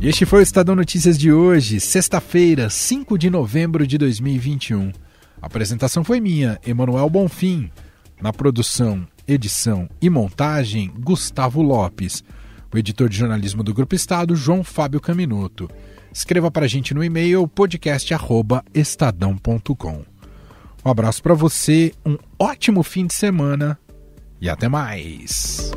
Este 0.00 0.24
foi 0.24 0.38
o 0.40 0.42
Estadão 0.42 0.74
Notícias 0.76 1.18
de 1.18 1.32
hoje, 1.32 1.80
sexta-feira, 1.80 2.70
5 2.70 3.18
de 3.18 3.28
novembro 3.28 3.84
de 3.86 3.98
2021. 3.98 4.92
A 5.42 5.46
apresentação 5.46 6.02
foi 6.04 6.20
minha, 6.20 6.60
Emanuel 6.64 7.10
Bonfim. 7.10 7.68
Na 8.20 8.32
produção, 8.32 9.04
edição 9.26 9.90
e 10.00 10.08
montagem, 10.08 10.92
Gustavo 11.00 11.60
Lopes. 11.62 12.22
O 12.72 12.78
editor 12.78 13.08
de 13.08 13.16
jornalismo 13.16 13.64
do 13.64 13.74
Grupo 13.74 13.94
Estado, 13.94 14.36
João 14.36 14.62
Fábio 14.62 15.00
Caminuto. 15.00 15.68
Escreva 16.12 16.50
para 16.50 16.66
a 16.66 16.68
gente 16.68 16.92
no 16.94 17.02
e-mail 17.02 17.48
podcast@estadão.com. 17.48 20.04
Um 20.84 20.90
abraço 20.90 21.22
para 21.22 21.32
você, 21.34 21.92
um 22.06 22.16
ótimo 22.38 22.84
fim 22.84 23.06
de 23.06 23.14
semana 23.14 23.78
e 24.40 24.48
até 24.48 24.68
mais. 24.68 25.72